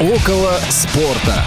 [0.00, 1.42] Около спорта.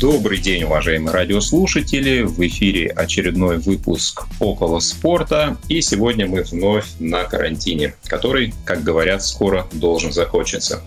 [0.00, 2.22] Добрый день, уважаемые радиослушатели!
[2.22, 5.56] В эфире очередной выпуск «Около спорта».
[5.68, 10.82] И сегодня мы вновь на карантине, который, как говорят, скоро должен закончиться.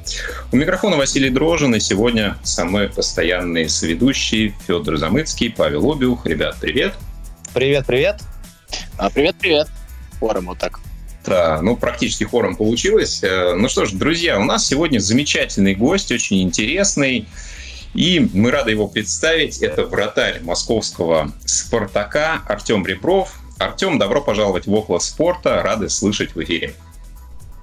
[0.52, 6.26] У микрофона Василий Дрожин, и сегодня со мной постоянные соведущие Федор Замыцкий, Павел Обиух.
[6.26, 6.96] Ребят, привет!
[7.54, 8.20] Привет, привет!
[8.98, 9.70] А, привет, привет!
[10.20, 10.82] Хором вот так.
[11.26, 13.24] Да, ну, практически хором получилось.
[13.24, 17.28] Э, ну что ж, друзья, у нас сегодня замечательный гость, очень интересный.
[17.94, 19.62] И мы рады его представить.
[19.62, 23.40] Это вратарь московского «Спартака» Артем Ребров.
[23.59, 25.62] Артем, добро пожаловать в «Около спорта».
[25.62, 26.73] Рады слышать в эфире.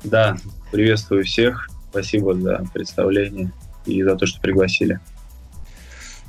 [0.05, 0.37] Да,
[0.71, 1.69] приветствую всех.
[1.91, 3.51] Спасибо за представление
[3.87, 5.01] и за то, что пригласили.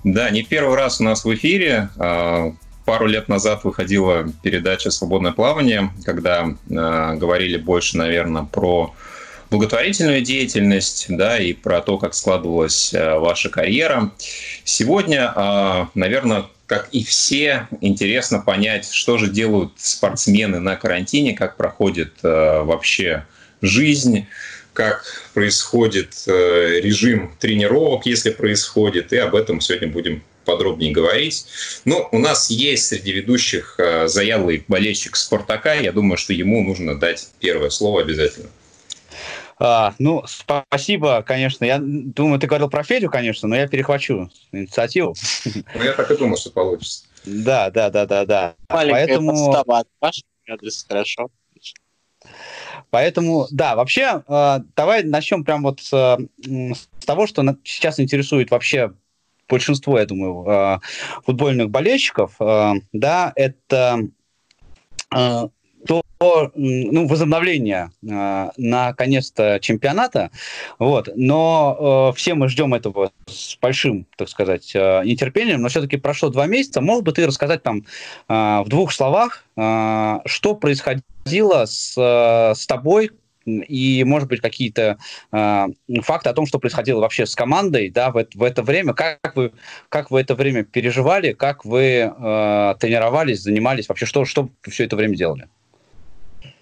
[0.03, 1.89] Да, не первый раз у нас в эфире.
[2.89, 8.95] Пару лет назад выходила передача «Свободное плавание», когда э, говорили больше, наверное, про
[9.51, 14.11] благотворительную деятельность, да, и про то, как складывалась э, ваша карьера.
[14.63, 21.57] Сегодня, э, наверное, как и все, интересно понять, что же делают спортсмены на карантине, как
[21.57, 23.27] проходит э, вообще
[23.61, 24.25] жизнь,
[24.73, 25.03] как
[25.35, 31.45] происходит э, режим тренировок, если происходит, и об этом сегодня будем подробнее говорить.
[31.85, 35.75] Но у нас есть среди ведущих э, заядлый болельщик «Спартака».
[35.75, 38.49] Я думаю, что ему нужно дать первое слово обязательно.
[39.59, 41.65] А, ну, спасибо, конечно.
[41.65, 45.15] Я думаю, ты говорил про Федю, конечно, но я перехвачу инициативу.
[45.75, 47.05] Ну, я так и думал, что получится.
[47.25, 48.55] Да, да, да, да, да.
[48.69, 49.31] Маленькая Поэтому...
[49.31, 51.29] подстава от Паши, адрес, хорошо.
[52.89, 58.93] Поэтому, да, вообще, э, давай начнем прямо вот с, с того, что сейчас интересует вообще
[59.49, 60.79] большинство, я думаю, э,
[61.25, 63.99] футбольных болельщиков, э, да, это
[65.15, 65.47] э,
[65.85, 66.03] то
[66.53, 70.31] ну, возобновление э, наконец-то чемпионата.
[70.77, 71.09] Вот.
[71.15, 75.61] Но э, все мы ждем этого с большим, так сказать, э, нетерпением.
[75.61, 76.81] Но все-таки прошло два месяца.
[76.81, 77.85] Мог бы ты рассказать там
[78.27, 83.11] э, в двух словах, э, что происходило с, э, с тобой,
[83.45, 84.97] и, может быть, какие-то
[85.31, 85.65] э,
[86.01, 89.51] факты о том, что происходило вообще с командой, да, в, в это время, как вы,
[89.89, 94.95] как вы это время переживали, как вы э, тренировались, занимались, вообще что, что все это
[94.95, 95.47] время делали?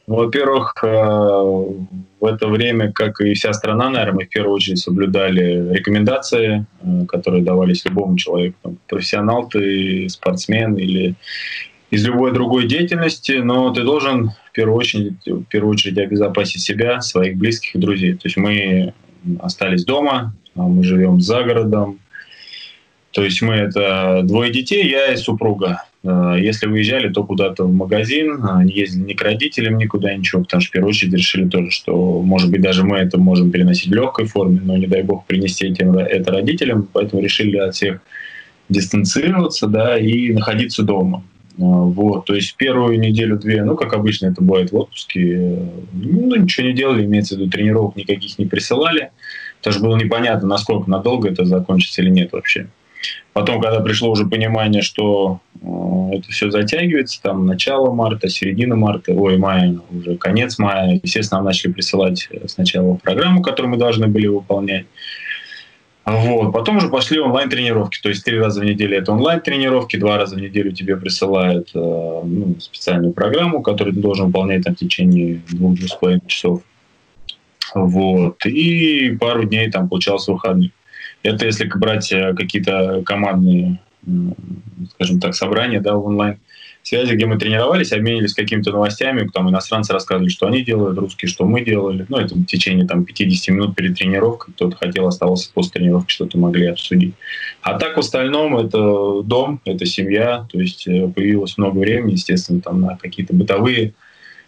[0.08, 5.74] Во-первых, э, в это время, как и вся страна, наверное, мы в первую очередь соблюдали
[5.74, 11.16] рекомендации, э, которые давались любому человеку, профессионал ты, спортсмен или
[11.90, 17.02] из любой другой деятельности, но ты должен в первую очередь, в первую очередь обезопасить себя,
[17.02, 18.14] своих близких и друзей.
[18.14, 18.94] То есть мы
[19.40, 22.00] остались дома, а мы живем за городом.
[23.12, 25.84] То есть мы это двое детей, я и супруга.
[26.04, 30.44] А, если выезжали, то куда-то в магазин, а, не ездили ни к родителям, никуда, ничего,
[30.44, 33.90] потому что в первую очередь решили тоже, что, может быть, даже мы это можем переносить
[33.90, 38.02] в легкой форме, но не дай бог принести этим, это родителям, поэтому решили от всех
[38.70, 41.24] дистанцироваться, да, и находиться дома.
[41.60, 45.58] А, вот, то есть первую неделю-две, ну, как обычно это бывает в отпуске,
[45.94, 49.12] ну, ничего не делали, имеется в виду тренировок никаких не присылали,
[49.62, 52.68] что было непонятно, насколько надолго это закончится или нет вообще.
[53.34, 55.68] Потом, когда пришло уже понимание, что э,
[56.14, 61.46] это все затягивается, там начало марта, середина марта, ой, мая, уже конец мая, естественно, нам
[61.46, 64.86] начали присылать сначала программу, которую мы должны были выполнять.
[66.08, 66.54] Вот.
[66.54, 68.00] Потом уже пошли онлайн-тренировки.
[68.02, 71.80] То есть три раза в неделю это онлайн-тренировки, два раза в неделю тебе присылают э,
[71.80, 76.62] ну, специальную программу, которую ты должен выполнять там, в течение двух-двух с половиной часов.
[77.76, 78.46] Вот.
[78.46, 80.72] И пару дней там получалось выходных.
[81.24, 83.80] Это если брать э, какие-то командные,
[84.94, 86.40] скажем так, собрания да, в онлайн
[86.88, 91.46] связи, где мы тренировались, обменились какими-то новостями, там иностранцы рассказывали, что они делают, русские, что
[91.46, 92.06] мы делали.
[92.10, 94.54] Ну, это в течение там, 50 минут перед тренировкой.
[94.54, 97.14] Кто-то хотел, оставался после тренировки, что-то могли обсудить.
[97.62, 102.62] А так в остальном это дом, это семья, то есть э, появилось много времени, естественно,
[102.62, 103.94] там на какие-то бытовые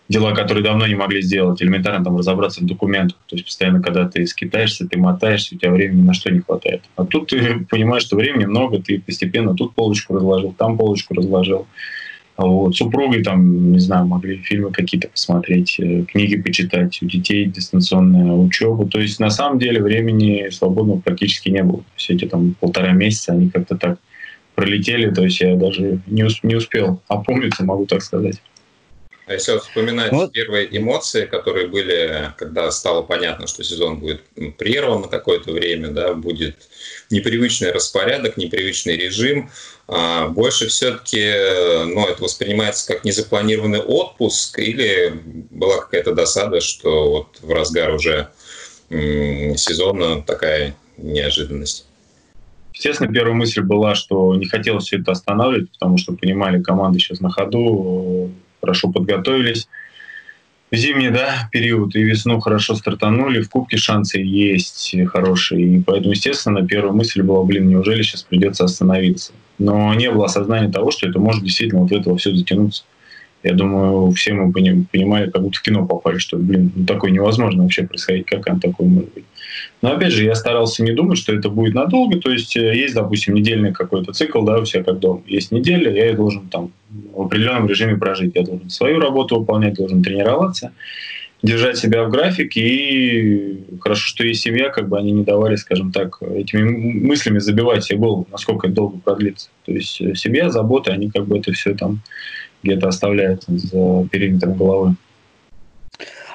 [0.10, 3.18] дела, которые давно не могли сделать, элементарно там разобраться в документах.
[3.28, 6.82] То есть постоянно, когда ты скитаешься, ты мотаешься, у тебя времени на что не хватает.
[6.96, 11.68] А тут ты понимаешь, что времени много, ты постепенно тут полочку разложил, там полочку разложил.
[12.40, 12.74] Вот.
[12.74, 18.88] Супругой там, не знаю, могли фильмы какие-то посмотреть, э, книги почитать, у детей дистанционная учеба.
[18.88, 21.84] То есть на самом деле времени свободного практически не было.
[21.98, 24.00] Все эти там полтора месяца, они как-то так
[24.56, 28.42] пролетели, то есть я даже не, не успел опомниться, могу так сказать.
[29.30, 30.32] А если вот вспоминать вот.
[30.32, 34.24] первые эмоции, которые были, когда стало понятно, что сезон будет
[34.58, 36.56] прерван на какое-то время, да, будет
[37.12, 39.52] непривычный распорядок, непривычный режим,
[39.88, 41.32] а больше все-таки
[41.94, 45.14] ну, это воспринимается как незапланированный отпуск или
[45.52, 48.30] была какая-то досада, что вот в разгар уже
[48.90, 51.86] сезона такая неожиданность?
[52.74, 57.20] Естественно, первая мысль была, что не хотелось все это останавливать, потому что понимали, команды сейчас
[57.20, 58.32] на ходу,
[58.62, 59.68] хорошо подготовились.
[60.72, 65.78] Зимний да, период и весну хорошо стартанули, в Кубке шансы есть хорошие.
[65.78, 69.34] И поэтому, естественно, первая мысль была, блин, неужели сейчас придется остановиться?
[69.58, 72.84] Но не было осознания того, что это может действительно вот этого все затянуться.
[73.42, 77.64] Я думаю, все мы понимали, как будто в кино попали, что, блин, ну, такое невозможно
[77.64, 79.26] вообще происходить, как оно такое может быть.
[79.82, 82.20] Но опять же, я старался не думать, что это будет надолго.
[82.20, 85.24] То есть э, есть, допустим, недельный какой-то цикл, да, у всех как дом.
[85.28, 86.72] Есть неделя, я должен там
[87.14, 88.36] в определенном режиме прожить.
[88.36, 90.74] Я должен свою работу выполнять, должен тренироваться,
[91.42, 92.62] держать себя в графике.
[92.62, 97.86] И хорошо, что есть семья, как бы они не давали, скажем так, этими мыслями забивать
[97.86, 99.50] себе голову, насколько это долго продлится.
[99.66, 102.02] То есть э, семья, забота, они как бы это все там
[102.64, 104.96] где-то оставляют за периметром головы.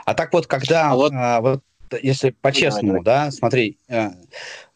[0.05, 1.61] А так вот, когда а вот, а, вот
[2.03, 4.11] если по-честному, да, смотри, э,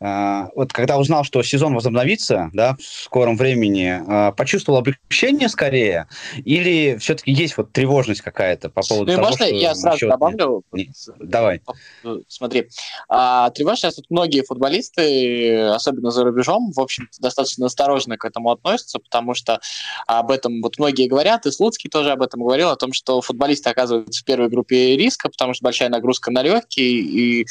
[0.00, 6.08] вот когда узнал, что сезон возобновится, да, в скором времени, а, почувствовал облегчение скорее,
[6.44, 10.62] или все-таки есть вот тревожность какая-то по поводу ну, того, можно что я сразу добавлю?
[10.72, 10.88] Нет.
[11.18, 11.62] Давай.
[12.02, 12.68] Ну, смотри,
[13.08, 18.98] а, тревожность, тут многие футболисты, особенно за рубежом, в общем достаточно осторожно к этому относятся,
[18.98, 19.60] потому что
[20.06, 23.70] об этом вот многие говорят, и Слуцкий тоже об этом говорил, о том, что футболисты
[23.70, 27.46] оказываются в первой группе риска, потому что большая нагрузка на легкие, и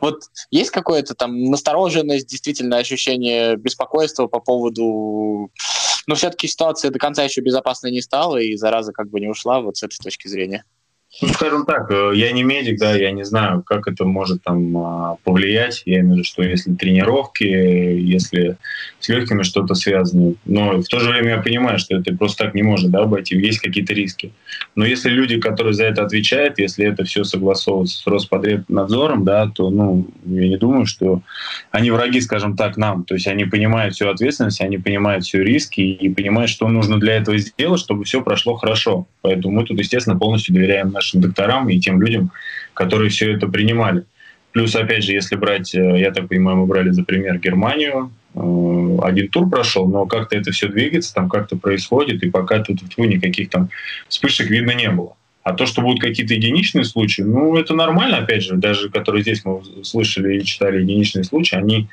[0.00, 5.50] вот есть какое-то там настороженность действительно ощущение беспокойства по поводу...
[6.08, 9.60] Но все-таки ситуация до конца еще безопасной не стала, и зараза как бы не ушла
[9.60, 10.64] вот с этой точки зрения.
[11.20, 14.76] Ну, скажем так, э, я не медик, да, я не знаю, как это может там
[14.78, 15.82] а, повлиять.
[15.84, 18.56] Я имею в виду, что если тренировки, если
[18.98, 20.34] с легкими что-то связано.
[20.46, 23.36] Но в то же время я понимаю, что это просто так не может да, обойти.
[23.36, 24.32] Есть какие-то риски.
[24.74, 29.68] Но если люди, которые за это отвечают, если это все согласовывается с Роспотребнадзором, да, то
[29.68, 31.20] ну, я не думаю, что
[31.70, 33.04] они враги, скажем так, нам.
[33.04, 37.16] То есть они понимают всю ответственность, они понимают все риски и понимают, что нужно для
[37.16, 39.06] этого сделать, чтобы все прошло хорошо.
[39.20, 42.30] Поэтому мы тут, естественно, полностью доверяем нашим докторам и тем людям,
[42.74, 44.04] которые все это принимали.
[44.52, 48.98] Плюс, опять же, если брать, э, я так понимаю, мы брали за пример Германию, э,
[49.02, 53.48] один тур прошел, но как-то это все двигается, там как-то происходит, и пока тут никаких
[53.48, 53.70] там
[54.08, 55.16] вспышек видно не было.
[55.42, 59.44] А то, что будут какие-то единичные случаи, ну, это нормально, опять же, даже которые здесь
[59.44, 61.88] мы слышали и читали единичные случаи, они,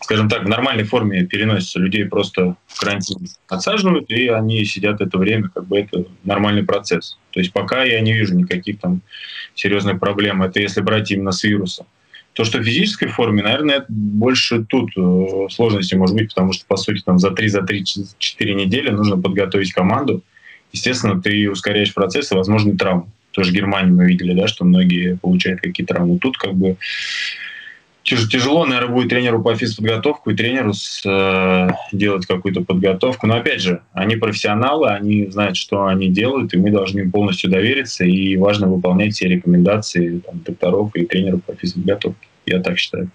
[0.00, 1.78] скажем так, в нормальной форме переносятся.
[1.78, 7.16] Людей просто в карантин отсаживают, и они сидят это время, как бы это нормальный процесс.
[7.30, 9.00] То есть пока я не вижу никаких там
[9.54, 10.42] серьезных проблем.
[10.42, 11.86] Это если брать именно с вирусом.
[12.34, 16.76] То, что в физической форме, наверное, больше тут э, сложности может быть, потому что, по
[16.76, 20.22] сути, там за 3-4 за 3, недели нужно подготовить команду,
[20.72, 23.06] естественно, ты ускоряешь процесс и возможны травмы.
[23.32, 26.18] Тоже в Германии мы видели, да, что многие получают какие-то травмы.
[26.18, 26.76] Тут как бы
[28.02, 33.26] тяжело, наверное, будет тренеру по физподготовку и тренеру с, э, делать какую-то подготовку.
[33.26, 37.50] Но опять же, они профессионалы, они знают, что они делают, и мы должны им полностью
[37.50, 42.26] довериться, и важно выполнять все рекомендации там, докторов и тренеров по физподготовке.
[42.46, 43.10] Я так считаю.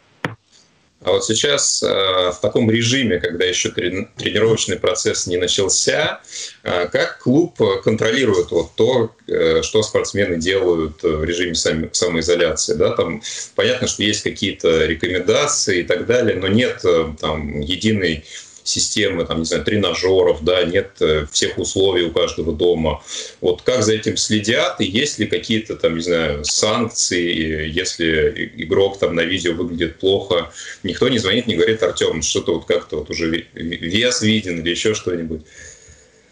[1.06, 6.22] А вот сейчас э, в таком режиме, когда еще тренировочный процесс не начался,
[6.64, 12.74] э, как клуб контролирует вот то, э, что спортсмены делают в режиме самоизоляции?
[12.74, 12.90] Да?
[12.90, 13.22] Там
[13.54, 16.84] понятно, что есть какие-то рекомендации и так далее, но нет
[17.22, 18.26] там единой
[18.66, 23.02] системы, там, не знаю, тренажеров, да, нет э, всех условий у каждого дома.
[23.40, 29.00] Вот как за этим следят, и есть ли какие-то там, не знаю, санкции, если игрок
[29.00, 30.52] там на видео выглядит плохо,
[30.84, 34.96] никто не звонит, не говорит, Артем, что-то вот как-то вот уже вес виден или еще
[34.96, 35.42] что-нибудь.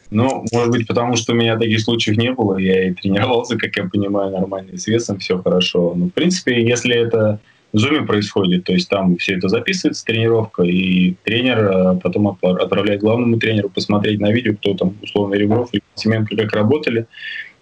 [0.09, 2.57] Ну, может быть, потому что у меня таких случаев не было.
[2.57, 5.93] Я и тренировался, как я понимаю, нормально, с весом все хорошо.
[5.95, 7.39] Но, в принципе, если это
[7.75, 13.39] Zoom происходит, то есть там все это записывается, тренировка, и тренер э, потом отправляет главному
[13.39, 17.07] тренеру посмотреть на видео, кто там, условно, Ребров или Семенко как работали,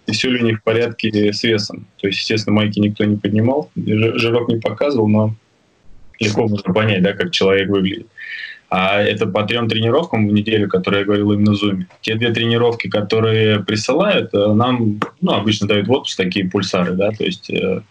[0.06, 1.86] и все ли у них в порядке с весом.
[2.00, 5.34] То есть, естественно, майки никто не поднимал, жирок не показывал, но
[6.20, 8.06] легко можно понять, да, как человек выглядит.
[8.68, 11.84] А это по трем тренировкам в неделю, которые я говорил именно в Zoom.
[12.00, 17.10] Те две тренировки, которые присылают, э, нам ну, обычно дают в отпуск такие пульсары, да,
[17.10, 17.82] то есть Э,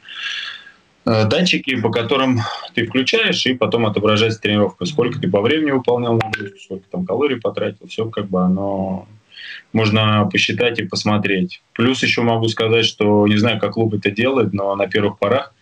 [1.06, 2.40] датчики, по которым
[2.74, 6.20] ты включаешь, и потом отображается тренировка, сколько ты по времени выполнял
[6.64, 9.08] сколько там калорий потратил, все как бы оно
[9.74, 11.62] можно посчитать и посмотреть.
[11.74, 15.54] Плюс еще могу сказать, что не знаю, как клуб это делает, но на первых порах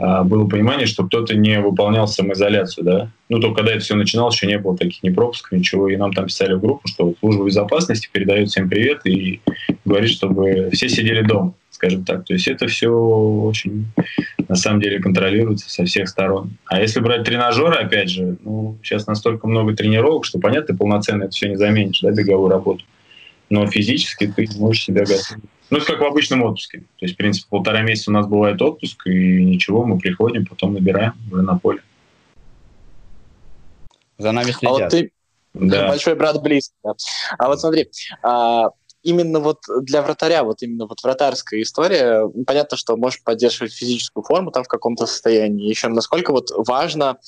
[0.00, 3.10] а, было понимание, что кто-то не выполнял самоизоляцию, да.
[3.28, 6.12] Ну, только когда это все начиналось, еще не было таких ни пропусков, ничего, и нам
[6.12, 9.40] там писали в группу, что служба безопасности передает всем привет и
[9.84, 12.24] говорит, чтобы все сидели дома, скажем так.
[12.24, 13.86] То есть это все очень
[14.48, 16.56] на самом деле контролируется со всех сторон.
[16.66, 21.24] А если брать тренажеры, опять же, ну, сейчас настолько много тренировок, что, понятно, ты полноценно
[21.24, 22.84] это все не заменишь, да, беговую работу.
[23.48, 25.44] Но физически ты можешь себя готовить.
[25.70, 26.78] Ну, это как в обычном отпуске.
[26.80, 30.74] То есть, в принципе, полтора месяца у нас бывает отпуск, и ничего, мы приходим, потом
[30.74, 31.80] набираем уже на поле.
[34.18, 34.80] За нами следят.
[34.80, 35.12] А вот ты,
[35.54, 35.88] да.
[35.88, 36.74] большой брат близкий.
[36.84, 36.94] Да.
[37.38, 37.88] А вот смотри,
[38.22, 38.70] а,
[39.02, 44.50] именно вот для вратаря, вот именно вот вратарская история, понятно, что можешь поддерживать физическую форму
[44.50, 45.68] там в каком-то состоянии.
[45.68, 47.18] Еще насколько вот важно,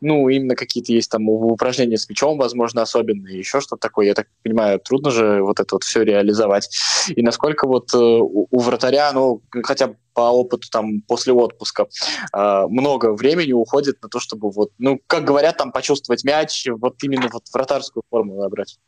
[0.00, 4.06] ну, именно какие-то есть там упражнения с мячом, возможно, особенные, еще что-то такое.
[4.06, 6.70] Я так понимаю, трудно же вот это вот все реализовать.
[7.08, 11.86] И насколько вот э, у вратаря, ну, хотя бы по опыту там после отпуска
[12.34, 16.96] э, много времени уходит на то, чтобы вот, ну, как говорят, там почувствовать мяч, вот
[17.02, 18.78] именно вот вратарскую форму набрать.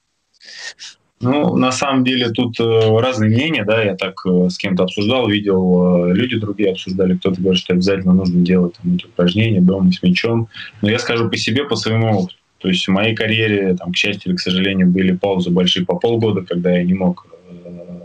[1.23, 5.29] Ну, на самом деле тут э, разные мнения, да, я так э, с кем-то обсуждал,
[5.29, 9.93] видел, э, люди другие обсуждали, кто-то говорит, что обязательно нужно делать там, эти упражнения дома
[9.93, 10.49] с мячом,
[10.83, 12.35] но я скажу по себе, по своему опыту.
[12.59, 15.97] То есть в моей карьере, там, к счастью или к сожалению, были паузы большие по
[15.97, 17.27] полгода, когда я не мог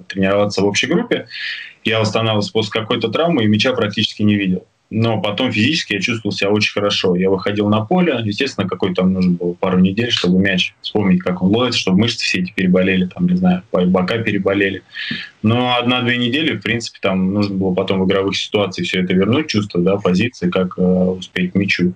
[0.07, 1.27] тренироваться в общей группе.
[1.83, 6.31] Я восстанавливался после какой-то травмы и мяча практически не видел но потом физически я чувствовал
[6.31, 7.15] себя очень хорошо.
[7.15, 11.41] Я выходил на поле, естественно, какой там нужно было пару недель, чтобы мяч вспомнить, как
[11.41, 14.83] он ловится, чтобы мышцы все эти переболели, там, не знаю, бока переболели.
[15.43, 19.47] Но одна-две недели, в принципе, там нужно было потом в игровых ситуациях все это вернуть,
[19.47, 21.93] чувство, да, позиции, как э, успеть мячу.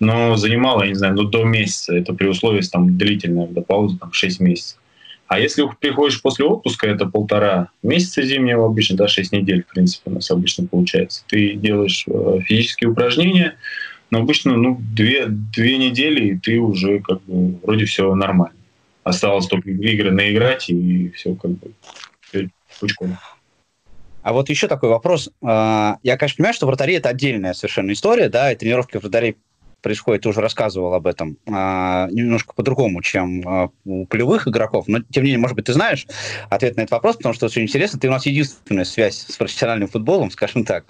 [0.00, 1.94] Но занимало, я не знаю, ну, до месяца.
[1.94, 4.79] Это при условии там длительной до паузы, там, 6 месяцев.
[5.30, 10.10] А если приходишь после отпуска, это полтора месяца зимнего обычно, да, 6 недель, в принципе,
[10.10, 11.22] у нас обычно получается.
[11.28, 13.54] Ты делаешь э, физические упражнения,
[14.10, 18.56] но обычно ну, две, две недели, и ты уже как бы вроде все нормально.
[19.04, 21.74] Осталось только игры наиграть, и все как бы
[22.80, 23.16] пучком.
[24.22, 25.30] А вот еще такой вопрос.
[25.44, 29.36] А, я, конечно, понимаю, что вратари– это отдельная совершенно история, да, и тренировки вратарей
[29.80, 34.86] происходит, ты уже рассказывал об этом, а, немножко по-другому, чем а, у полевых игроков.
[34.88, 36.06] Но, тем не менее, может быть, ты знаешь
[36.48, 37.98] ответ на этот вопрос, потому что очень интересно.
[37.98, 40.84] Ты у нас единственная связь с профессиональным футболом, скажем так.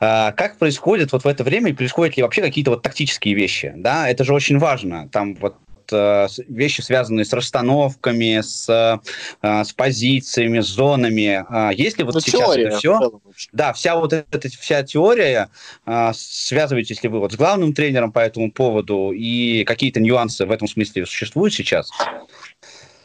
[0.00, 3.72] А, как происходит вот в это время, и происходят ли вообще какие-то вот тактические вещи?
[3.76, 5.08] Да, это же очень важно.
[5.08, 5.56] Там вот
[5.92, 11.44] вещи, связанные с расстановками, с, э, с позициями, с зонами.
[11.48, 13.20] А есть ли вот ну, сейчас теория, это все?
[13.52, 15.50] Да, вся вот эта вся теория,
[15.86, 20.50] а, связываетесь ли вы вот с главным тренером по этому поводу, и какие-то нюансы в
[20.50, 21.90] этом смысле существуют сейчас?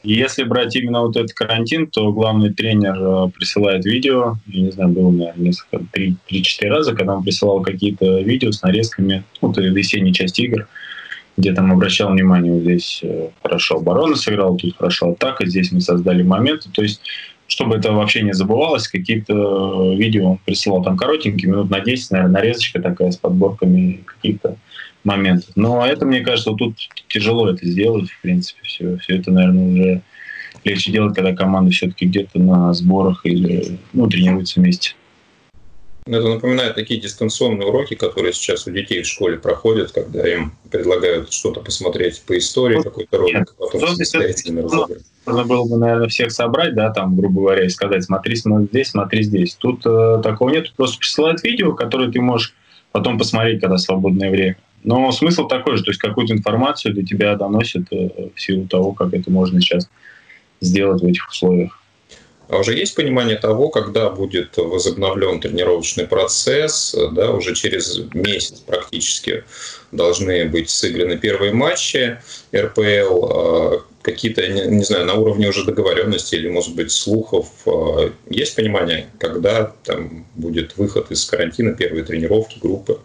[0.03, 4.35] Если брать именно вот этот карантин, то главный тренер э, присылает видео.
[4.47, 9.23] Я не знаю, было, наверное, несколько, три-четыре раза, когда он присылал какие-то видео с нарезками,
[9.41, 10.67] ну, то есть весенней части игр
[11.37, 15.81] где там обращал внимание, вот здесь э, хорошо оборона сыграла, тут хорошо атака, здесь мы
[15.81, 16.69] создали моменты.
[16.71, 17.01] То есть,
[17.47, 22.33] чтобы это вообще не забывалось, какие-то видео он присылал там коротенькие, минут на 10, наверное,
[22.33, 24.57] нарезочка такая с подборками каких-то
[25.03, 25.49] моментов.
[25.55, 26.75] Но это, мне кажется, вот тут
[27.07, 30.01] тяжело это сделать, в принципе, все, все это, наверное, уже
[30.63, 34.93] легче делать, когда команда все-таки где-то на сборах или ну, тренируется вместе.
[36.05, 41.31] Это напоминает такие дистанционные уроки, которые сейчас у детей в школе проходят, когда им предлагают
[41.31, 45.03] что-то посмотреть по истории, ну, какой-то ролик, а потом самостоятельно разобрать.
[45.25, 48.89] Можно было бы, наверное, всех собрать, да, там, грубо говоря, и сказать, смотри, смотри здесь,
[48.89, 49.55] смотри здесь.
[49.55, 52.53] Тут э, такого нет, просто присылают видео, которое ты можешь
[52.91, 54.57] потом посмотреть, когда свободное время.
[54.83, 58.91] Но смысл такой же, то есть какую-то информацию для тебя доносят э, в силу того,
[58.91, 59.89] как это можно сейчас
[60.59, 61.82] сделать в этих условиях.
[62.53, 69.43] А уже есть понимание того, когда будет возобновлен тренировочный процесс, да, уже через месяц практически
[69.91, 72.19] должны быть сыграны первые матчи
[72.55, 77.47] РПЛ, а какие-то, не знаю, на уровне уже договоренности или, может быть, слухов.
[77.65, 82.99] А есть понимание, когда там будет выход из карантина, первые тренировки, группы?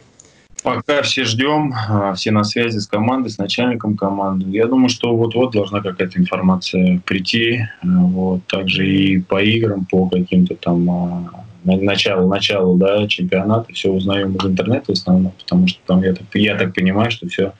[0.62, 4.50] Пока все ждем, а, все на связи с командой, с начальником команды.
[4.50, 7.66] Я думаю, что вот-вот должна какая-то информация прийти.
[7.82, 8.44] А, вот.
[8.46, 14.44] Также и по играм, по каким-то там а, началу, началу да, чемпионата все узнаем из
[14.44, 17.52] интернета в основном, потому что там я так, я так понимаю, что все,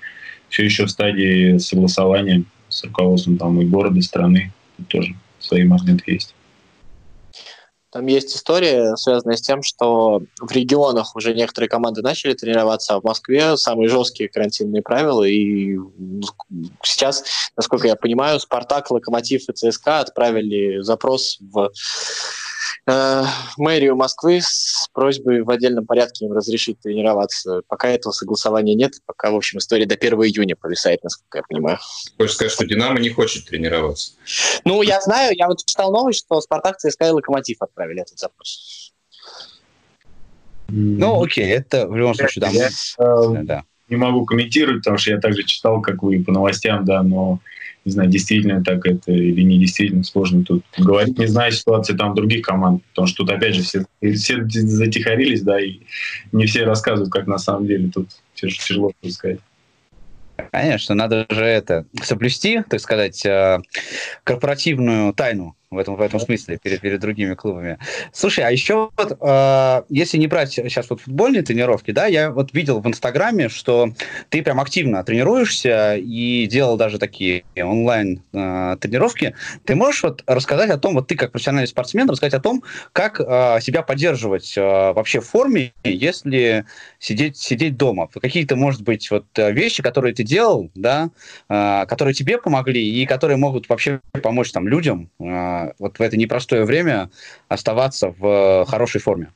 [0.49, 4.53] все еще в стадии согласования с руководством там и города, и страны.
[4.77, 6.35] Тут тоже свои моменты есть.
[7.91, 13.01] Там есть история, связанная с тем, что в регионах уже некоторые команды начали тренироваться, а
[13.01, 15.25] в Москве самые жесткие карантинные правила.
[15.25, 15.79] И
[16.83, 17.25] сейчас,
[17.57, 21.71] насколько я понимаю, Спартак, Локомотив и ЦСКА отправили запрос в
[22.87, 23.25] Э,
[23.57, 27.63] мэрию Москвы с просьбой в отдельном порядке им разрешить тренироваться.
[27.69, 31.79] Пока этого согласования нет, пока, в общем, история до 1 июня повисает, насколько я понимаю.
[32.17, 34.13] Хочешь сказать, что «Динамо» не хочет тренироваться?
[34.65, 38.93] Ну, я знаю, я вот читал новость, что «Спартак», ЦСКА и «Локомотив» отправили этот запрос.
[40.69, 42.49] Ну, окей, это в любом случае, да.
[42.49, 43.65] Я, э, да.
[43.89, 47.41] Не могу комментировать, потому что я также читал, как вы, по новостям, да, но
[47.89, 51.19] не знаю, действительно так это или не действительно, сложно тут говорить.
[51.19, 55.59] Не знаю ситуации там других команд, потому что тут, опять же, все, все затихарились, да,
[55.59, 55.81] и
[56.33, 59.41] не все рассказывают, как на самом деле тут тяжело сказать.
[60.53, 63.59] Конечно, надо же это соблюсти, так сказать, э,
[64.23, 67.79] корпоративную тайну в этом, в этом смысле перед, перед другими клубами.
[68.13, 72.55] Слушай, а еще вот, э, если не брать сейчас вот футбольные тренировки, да, я вот
[72.55, 73.93] видел в Инстаграме, что
[74.31, 79.35] ты прям активно тренируешься и делал даже такие онлайн э, тренировки.
[79.65, 83.21] Ты можешь вот рассказать о том, вот ты как профессиональный спортсмен, рассказать о том, как
[83.21, 86.65] э, себя поддерживать э, вообще в форме, если
[86.99, 88.09] сидеть, сидеть дома?
[88.09, 91.11] Какие-то, может быть, вот вещи, которые ты делал, да,
[91.51, 96.17] э, которые тебе помогли и которые могут вообще помочь там людям э, вот в это
[96.17, 97.11] непростое время
[97.49, 99.29] оставаться в хорошей форме?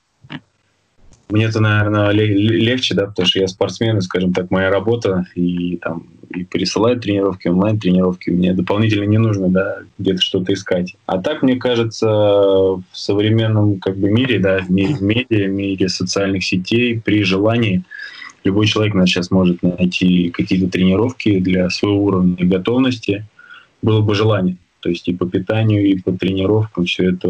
[1.28, 5.78] Мне это, наверное, легче, да, потому что я спортсмен, и, скажем так, моя работа и
[5.78, 10.96] там и присылать тренировки, онлайн-тренировки, мне дополнительно не нужно, да, где-то что-то искать.
[11.06, 15.88] А так, мне кажется, в современном как бы мире, да, в мире медиа, в мире
[15.88, 17.84] социальных сетей, при желании
[18.44, 23.24] любой человек наверное, сейчас может найти какие-то тренировки для своего уровня готовности,
[23.82, 24.56] было бы желание.
[24.82, 27.28] То есть и по питанию, и по тренировкам все это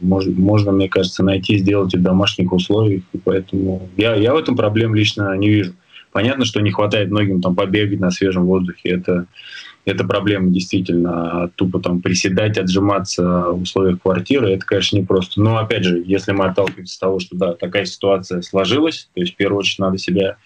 [0.00, 3.02] можно, можно, мне кажется, найти, сделать и в домашних условиях.
[3.12, 5.72] И поэтому я, я в этом проблем лично не вижу.
[6.10, 8.88] Понятно, что не хватает многим там побегать на свежем воздухе.
[8.88, 9.26] Это,
[9.84, 11.44] это проблема действительно.
[11.44, 15.40] А тупо там приседать, отжиматься в условиях квартиры, это, конечно, не просто.
[15.40, 19.34] Но опять же, если мы отталкиваемся от того, что да, такая ситуация сложилась, то есть
[19.34, 20.38] в первую очередь надо себя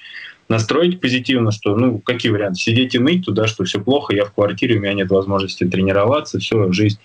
[0.49, 2.61] настроить позитивно, что, ну, какие варианты?
[2.61, 6.38] Сидеть и ныть туда, что все плохо, я в квартире, у меня нет возможности тренироваться,
[6.38, 6.99] все, жизнь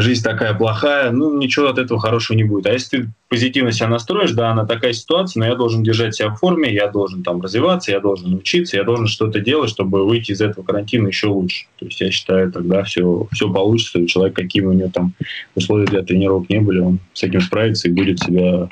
[0.00, 2.66] жизнь такая плохая, ну, ничего от этого хорошего не будет.
[2.66, 6.30] А если ты позитивно себя настроишь, да, она такая ситуация, но я должен держать себя
[6.30, 10.32] в форме, я должен там развиваться, я должен учиться, я должен что-то делать, чтобы выйти
[10.32, 11.66] из этого карантина еще лучше.
[11.78, 15.14] То есть я считаю, тогда все, все получится, и человек, какими у него там
[15.54, 18.68] условия для тренировок не были, он с этим справится и будет себя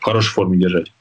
[0.00, 0.92] в хорошей форме держать.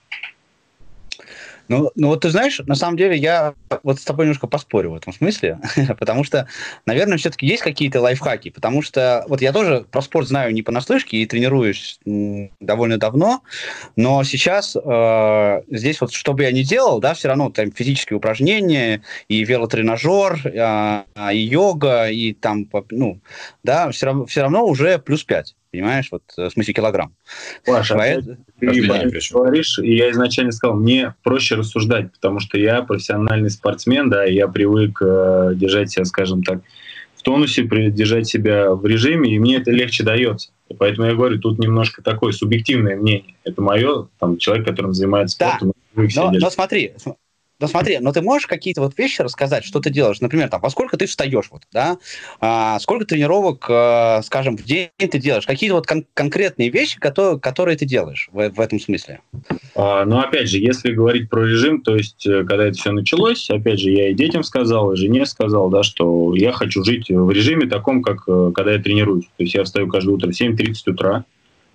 [1.67, 3.53] Ну, ну вот ты знаешь, на самом деле я
[3.83, 5.59] вот с тобой немножко поспорю в этом смысле,
[5.99, 6.47] потому что,
[6.85, 11.17] наверное, все-таки есть какие-то лайфхаки, потому что вот я тоже про спорт знаю не понаслышке
[11.17, 13.41] и тренируюсь довольно давно,
[13.95, 18.17] но сейчас э, здесь вот что бы я ни делал, да, все равно там физические
[18.17, 21.03] упражнения и велотренажер, э,
[21.33, 23.19] и йога, и там, ну,
[23.63, 27.13] да, все равно, все равно уже плюс 5 понимаешь, вот э, в смысле килограмм.
[27.65, 28.37] Паша, Поэтому...
[28.59, 28.67] ты
[29.31, 34.33] говоришь, и я изначально сказал, мне проще рассуждать, потому что я профессиональный спортсмен, да, и
[34.33, 36.61] я привык э, держать себя, скажем так,
[37.15, 40.49] в тонусе, держать себя в режиме, и мне это легче дается.
[40.79, 43.35] Поэтому я говорю, тут немножко такое субъективное мнение.
[43.43, 45.73] Это мое, там, человек, которым занимается спортом.
[45.95, 46.03] Да.
[46.15, 46.93] Но, но смотри,
[47.59, 50.21] ну смотри, но ты можешь какие-то вот вещи рассказать, что ты делаешь?
[50.21, 51.97] Например, там, поскольку ты встаешь, вот, да,
[52.39, 55.45] а, сколько тренировок, а, скажем, в день ты делаешь?
[55.45, 59.21] Какие-то вот кон- конкретные вещи, которые, которые ты делаешь в, в этом смысле?
[59.75, 63.49] А, ну, опять же, если говорить про режим, то есть, э, когда это все началось,
[63.49, 67.31] опять же, я и детям сказал, и жене сказал, да, что я хочу жить в
[67.31, 69.25] режиме таком, как э, когда я тренируюсь.
[69.37, 71.25] То есть я встаю каждое утро в 7.30 утра,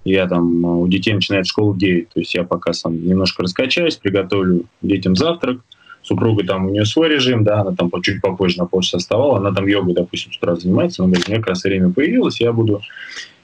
[0.05, 3.97] я там, у детей начинает школу в 9, то есть я пока сам немножко раскачаюсь,
[3.97, 5.61] приготовлю детям завтрак,
[6.03, 9.53] супруга там, у нее свой режим, да, она там чуть попозже на полчаса вставала, она
[9.53, 12.53] там йогой, допустим, с утра занимается, она говорит, у меня как раз время появилось, я
[12.53, 12.83] буду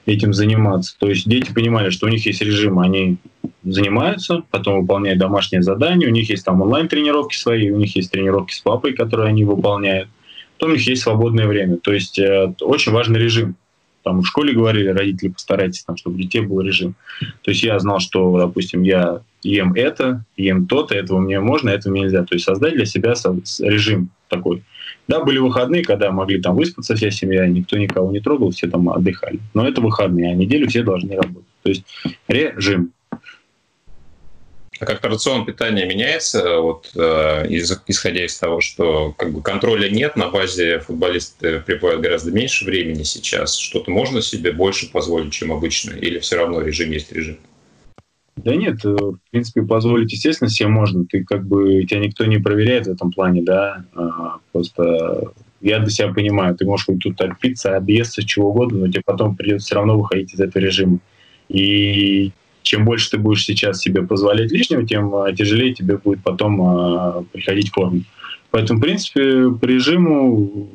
[0.05, 0.95] этим заниматься.
[0.99, 3.17] То есть дети понимали, что у них есть режим, они
[3.63, 8.53] занимаются, потом выполняют домашние задания, у них есть там онлайн-тренировки свои, у них есть тренировки
[8.53, 10.09] с папой, которые они выполняют,
[10.57, 11.77] потом у них есть свободное время.
[11.77, 13.55] То есть э, очень важный режим.
[14.09, 16.95] Там в школе говорили родители, постарайтесь, там, чтобы у детей был режим.
[17.43, 21.93] То есть я знал, что, допустим, я ем это, ем то-то, этого мне можно, этого
[21.93, 22.23] нельзя.
[22.23, 23.13] То есть создать для себя
[23.59, 24.63] режим такой.
[25.07, 28.89] Да, были выходные, когда могли там выспаться вся семья, никто никого не трогал, все там
[28.89, 29.39] отдыхали.
[29.53, 31.45] Но это выходные, а неделю все должны работать.
[31.61, 31.83] То есть
[32.27, 32.91] режим.
[34.79, 37.47] А как рацион питания меняется, вот, э,
[37.87, 43.03] исходя из того, что как бы, контроля нет, на базе футболисты пребывают гораздо меньше времени
[43.03, 47.37] сейчас, что-то можно себе больше позволить, чем обычно, или все равно режим есть режим?
[48.37, 51.05] Да нет, э, в принципе, позволить, естественно, себе можно.
[51.05, 53.83] Ты как бы, тебя никто не проверяет в этом плане, да.
[53.95, 58.87] А, просто я для себя понимаю, ты можешь хоть тут отпиться, объесться, чего угодно, но
[58.87, 60.99] тебе потом придется все равно выходить из этого режима.
[61.49, 62.31] И
[62.63, 67.23] чем больше ты будешь сейчас себе позволять лишнего, тем а, тяжелее тебе будет потом а,
[67.31, 68.03] приходить в форму.
[68.51, 70.69] Поэтому, в принципе, по режиму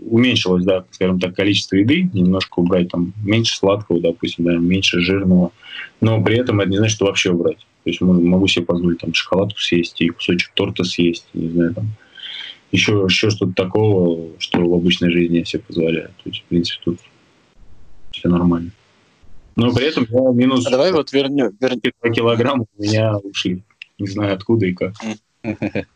[0.00, 5.52] уменьшилось, да, скажем так, количество еды, немножко убрать там меньше сладкого, допустим, да, меньше жирного,
[6.00, 7.66] но при этом это не значит, что вообще убрать.
[7.84, 11.88] То есть могу себе позволить там шоколадку съесть и кусочек торта съесть, не знаю, там
[12.72, 16.08] еще, еще что-то такого, что в обычной жизни я себе позволяю.
[16.22, 16.98] То есть, в принципе, тут
[18.12, 18.70] все нормально.
[19.58, 20.64] Но при этом я минус...
[20.66, 21.50] А давай вот вернем...
[21.60, 21.80] Вер...
[22.14, 23.64] килограмма у меня ушли.
[23.98, 24.94] Не знаю откуда и как.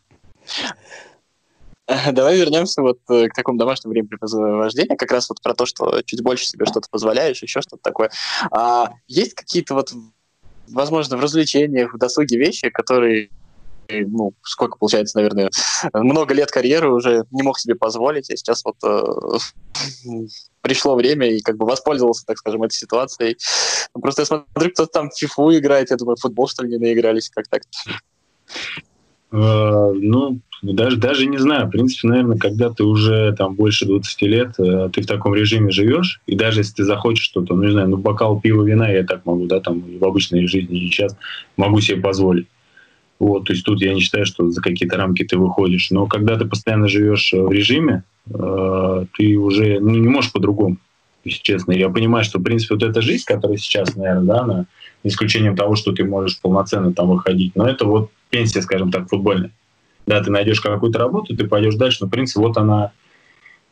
[1.87, 6.23] Давай вернемся вот э, к такому домашнему времяпрепровождению, как раз вот про то, что чуть
[6.23, 8.11] больше себе что-то позволяешь, еще что-то такое.
[8.51, 9.93] А есть какие-то вот,
[10.69, 13.31] возможно, в развлечениях, в досуге вещи, которые
[14.01, 15.51] ну, сколько получается, наверное,
[15.93, 19.03] много лет карьеры уже не мог себе позволить, а сейчас вот э,
[20.61, 23.37] пришло время и как бы воспользовался, так скажем, этой ситуацией.
[23.95, 26.79] Ну, просто я смотрю, кто-то там в фифу играет, я думаю, футбол, что ли, не
[26.79, 27.63] наигрались, как так?
[29.33, 31.67] Uh, ну, даже, даже не знаю.
[31.67, 35.73] В принципе, наверное, когда ты уже там больше 20 лет, э, ты в таком режиме
[35.73, 39.03] живешь, и даже если ты захочешь что-то, ну, не знаю, ну, бокал пива, вина я
[39.03, 41.17] так могу, да, там, в обычной жизни сейчас
[41.57, 42.47] могу себе позволить.
[43.23, 45.93] Вот, то есть тут я не считаю, что за какие-то рамки ты выходишь.
[45.93, 50.79] Но когда ты постоянно живешь в режиме, э, ты уже ну, не можешь по-другому,
[51.23, 51.71] если честно.
[51.71, 54.67] Я понимаю, что, в принципе, вот эта жизнь, которая сейчас, наверное, да, на
[55.05, 59.53] исключением того, что ты можешь полноценно там выходить, но это вот пенсия, скажем так, футбольная.
[60.05, 63.12] Да, ты найдешь какую-то работу, ты пойдешь дальше, но, в принципе, вот она Э,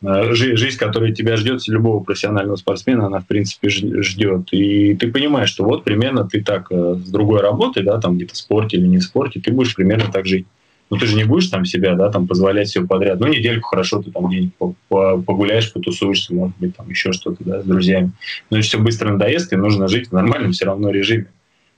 [0.02, 4.48] жизнь, которая тебя ждет, любого профессионального спортсмена, она, в принципе, ждет.
[4.52, 8.34] И ты понимаешь, что вот примерно ты так э, с другой работой, да, там где-то
[8.34, 10.46] в спорте или не в спорте, ты будешь примерно так жить.
[10.88, 13.20] Ну, ты же не будешь там себя, да, там позволять все подряд.
[13.20, 17.64] Ну, недельку хорошо ты там где-нибудь погуляешь, потусуешься, может быть, там еще что-то, да, с
[17.64, 18.12] друзьями.
[18.50, 21.26] Но все быстро надоест, и нужно жить в нормальном все равно режиме.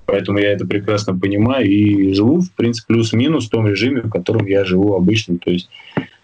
[0.06, 4.46] Поэтому я это прекрасно понимаю и живу, в принципе, плюс-минус в том режиме, в котором
[4.46, 5.38] я живу обычно.
[5.38, 5.68] То есть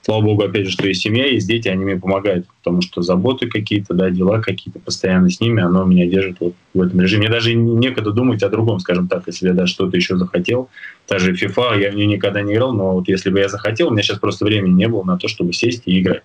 [0.09, 3.47] слава богу, опять же, что есть семья, есть дети, они мне помогают, потому что заботы
[3.47, 7.25] какие-то, да, дела какие-то постоянно с ними, оно меня держит вот в этом режиме.
[7.25, 10.71] Мне даже некогда думать о другом, скажем так, если я даже что-то еще захотел.
[11.07, 13.91] Та FIFA, я в нее никогда не играл, но вот если бы я захотел, у
[13.91, 16.23] меня сейчас просто времени не было на то, чтобы сесть и играть.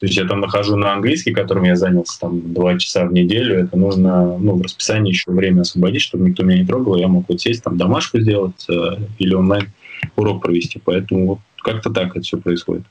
[0.00, 3.60] То есть я там нахожу на английский, которым я занялся там два часа в неделю.
[3.60, 6.96] Это нужно ну, в расписании еще время освободить, чтобы никто меня не трогал.
[6.96, 9.70] Я мог вот сесть там домашку сделать э, или онлайн
[10.16, 10.80] урок провести.
[10.84, 12.82] Поэтому вот как-то так это все происходит.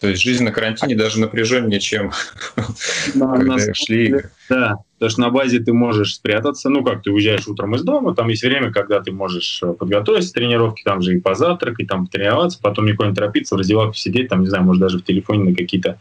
[0.00, 2.12] То есть жизнь на карантине даже напряженнее, чем
[3.14, 4.22] на, когда на шли.
[4.48, 6.68] Да, потому что на базе ты можешь спрятаться.
[6.68, 10.30] Ну, как ты уезжаешь утром из дома, там есть время, когда ты можешь э, подготовиться
[10.30, 14.28] к тренировке, там же и позавтракать, там потренироваться, потом никуда не торопиться, в раздевалке сидеть,
[14.28, 15.98] там, не знаю, может даже в телефоне на какие-то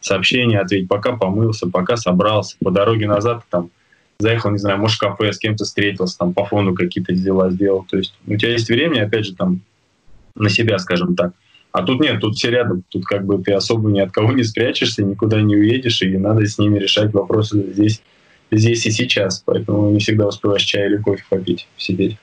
[0.00, 3.70] сообщения ответить, пока помылся, пока собрался, по дороге назад там
[4.18, 7.84] заехал, не знаю, может, в кафе, с кем-то встретился, там по фону какие-то дела сделал.
[7.90, 9.60] То есть у тебя есть время, опять же, там
[10.34, 11.32] на себя, скажем так.
[11.72, 12.84] А тут нет, тут все рядом.
[12.90, 16.46] Тут как бы ты особо ни от кого не спрячешься, никуда не уедешь, и надо
[16.46, 18.02] с ними решать вопросы здесь,
[18.50, 19.42] здесь и сейчас.
[19.44, 22.18] Поэтому не всегда успеваешь чай или кофе попить, сидеть.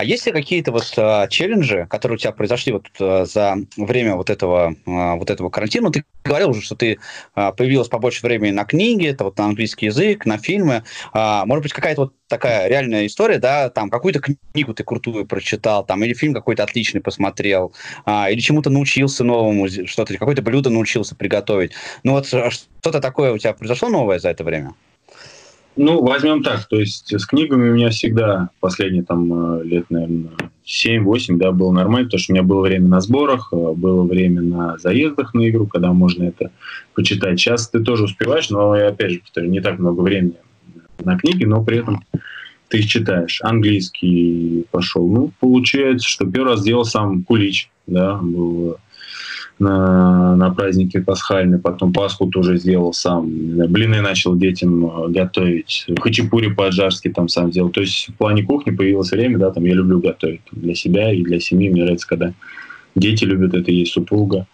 [0.00, 4.16] А есть ли какие-то вот э, челленджи, которые у тебя произошли вот э, за время
[4.16, 5.92] вот этого, э, вот этого карантина?
[5.92, 6.98] Ты говорил уже, что ты
[7.34, 10.84] появилась побольше времени на книги, это вот на английский язык, на фильмы.
[11.12, 15.84] Э, может быть, какая-то вот такая реальная история, да, там какую-то книгу ты крутую прочитал,
[15.84, 17.74] там, или фильм какой-то отличный посмотрел,
[18.06, 21.72] э, или чему-то научился новому, что-то, какое-то блюдо научился приготовить.
[22.04, 24.72] Ну вот что-то такое у тебя произошло новое за это время?
[25.76, 30.30] Ну, возьмем так, то есть с книгами у меня всегда последние там э, лет, наверное,
[30.66, 34.42] 7-8, да, было нормально, потому что у меня было время на сборах, э, было время
[34.42, 36.50] на заездах на игру, когда можно это
[36.94, 37.38] почитать.
[37.38, 40.34] Сейчас ты тоже успеваешь, но я опять же повторю, не так много времени
[40.98, 42.04] на книги, но при этом
[42.68, 43.40] ты читаешь.
[43.42, 45.08] Английский пошел.
[45.08, 48.76] Ну, получается, что первый раз сделал сам Кулич, да, был
[49.60, 53.28] на, на праздники пасхальные, потом Пасху тоже сделал сам,
[53.68, 57.68] блины начал детям э, готовить, хачапури по-аджарски там сам сделал.
[57.70, 61.22] То есть в плане кухни появилось время, да, там я люблю готовить для себя и
[61.22, 61.68] для семьи.
[61.68, 62.32] Мне нравится, когда
[62.94, 64.46] дети любят это, есть супруга.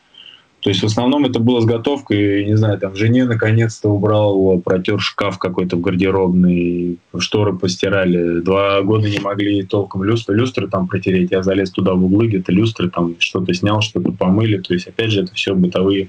[0.67, 4.99] То есть в основном это было с готовкой, не знаю, там жене наконец-то убрал, протер
[4.99, 8.41] шкаф какой-то в гардеробный, шторы постирали.
[8.41, 11.31] Два года не могли толком люстры, люстры там протереть.
[11.31, 14.59] Я залез туда в углы, где-то люстры там что-то снял, что-то помыли.
[14.59, 16.09] То есть опять же это все бытовые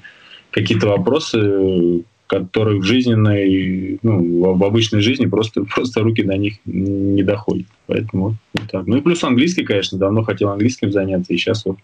[0.50, 7.22] какие-то вопросы, которые в жизненной, ну, в обычной жизни просто, просто руки до них не
[7.22, 7.68] доходят.
[7.86, 8.88] Поэтому вот так.
[8.88, 11.78] Ну и плюс английский, конечно, давно хотел английским заняться, и сейчас вот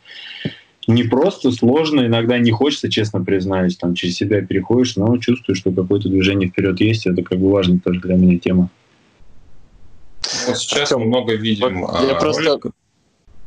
[0.88, 5.72] не просто, сложно, иногда не хочется, честно признаюсь, там через себя переходишь, но чувствую, что
[5.72, 8.70] какое-то движение вперед есть, это как бы важно тоже для меня тема.
[10.48, 11.82] Вот сейчас Артем, мы много видим.
[11.82, 12.60] Вот я а, просто...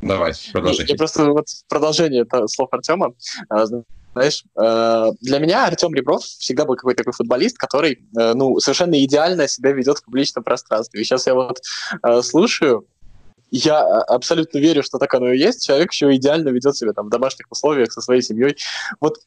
[0.01, 0.85] Давай, продолжи.
[0.87, 3.13] Я просто вот продолжение слов Артема.
[3.49, 3.65] А,
[4.17, 9.03] знаешь, э, для меня Артем Ребров всегда был какой-то такой футболист, который, э, ну, совершенно
[9.03, 11.01] идеально себя ведет в публичном пространстве.
[11.01, 11.59] И сейчас я вот
[12.03, 12.85] э, слушаю,
[13.51, 15.65] я абсолютно верю, что так оно и есть.
[15.65, 18.57] Человек еще идеально ведет себя там в домашних условиях со своей семьей.
[18.99, 19.19] Вот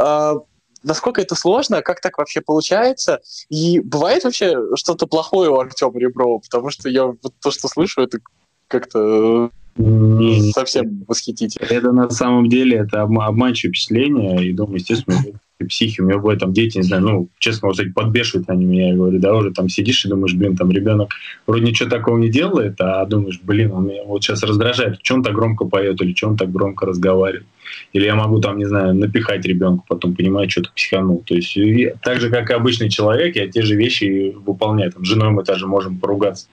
[0.00, 0.34] э,
[0.82, 6.38] насколько это сложно, как так вообще получается, и бывает вообще что-то плохое у Артема Реброва,
[6.38, 8.18] потому что я вот то, что слышу, это
[8.66, 11.66] как-то не, совсем восхитительно.
[11.66, 15.18] Это на самом деле это обманчивое впечатление, и думаю, естественно,
[15.64, 18.94] психи, у меня бывает там дети, не знаю, ну, честно, вот подбешивают они меня, я
[18.94, 21.10] говорю, да, уже там сидишь и думаешь, блин, там ребенок
[21.46, 25.22] вроде ничего такого не делает, а думаешь, блин, он меня вот сейчас раздражает, что он
[25.22, 27.46] так громко поет или что он так громко разговаривает.
[27.92, 31.22] Или я могу там, не знаю, напихать ребенку, потом понимаю, что-то психанул.
[31.26, 31.56] То есть
[32.02, 34.92] так же, как и обычный человек, я те же вещи выполняю.
[34.92, 36.46] Там, с женой мы даже можем поругаться.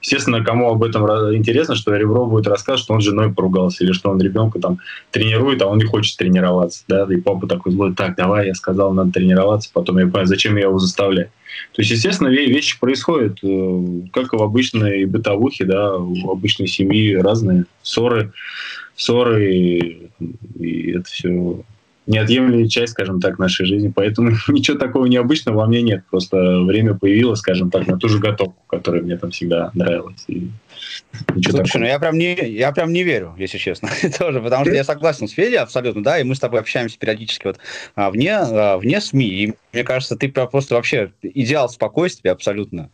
[0.00, 1.04] Естественно, кому об этом
[1.34, 4.78] интересно, что Ребро будет рассказывать, что он с женой поругался, или что он ребенка там
[5.10, 6.84] тренирует, а он не хочет тренироваться.
[6.88, 7.06] Да?
[7.10, 10.64] И папа такой злой, так, давай, я сказал, надо тренироваться, потом я понял, зачем я
[10.64, 11.30] его заставляю.
[11.72, 13.82] То есть, естественно, вещи происходят, э,
[14.12, 18.32] как и в обычной бытовухе, да, в обычной семьи разные ссоры,
[18.96, 20.10] ссоры, и,
[20.58, 21.62] и это все
[22.06, 23.92] неотъемлемая часть, скажем так, нашей жизни.
[23.94, 26.04] Поэтому ничего такого необычного во мне нет.
[26.10, 30.24] Просто время появилось, скажем так, на ту же готовку, которая мне там всегда нравилась.
[30.28, 30.48] И
[31.34, 34.74] Ничего Слушай, ну я прям, не, я прям не верю, если честно, тоже, потому что
[34.74, 37.58] я согласен с Федей абсолютно, да, и мы с тобой общаемся периодически вот
[37.94, 42.90] а, вне, а, вне СМИ, и мне кажется, ты просто вообще идеал спокойствия абсолютно.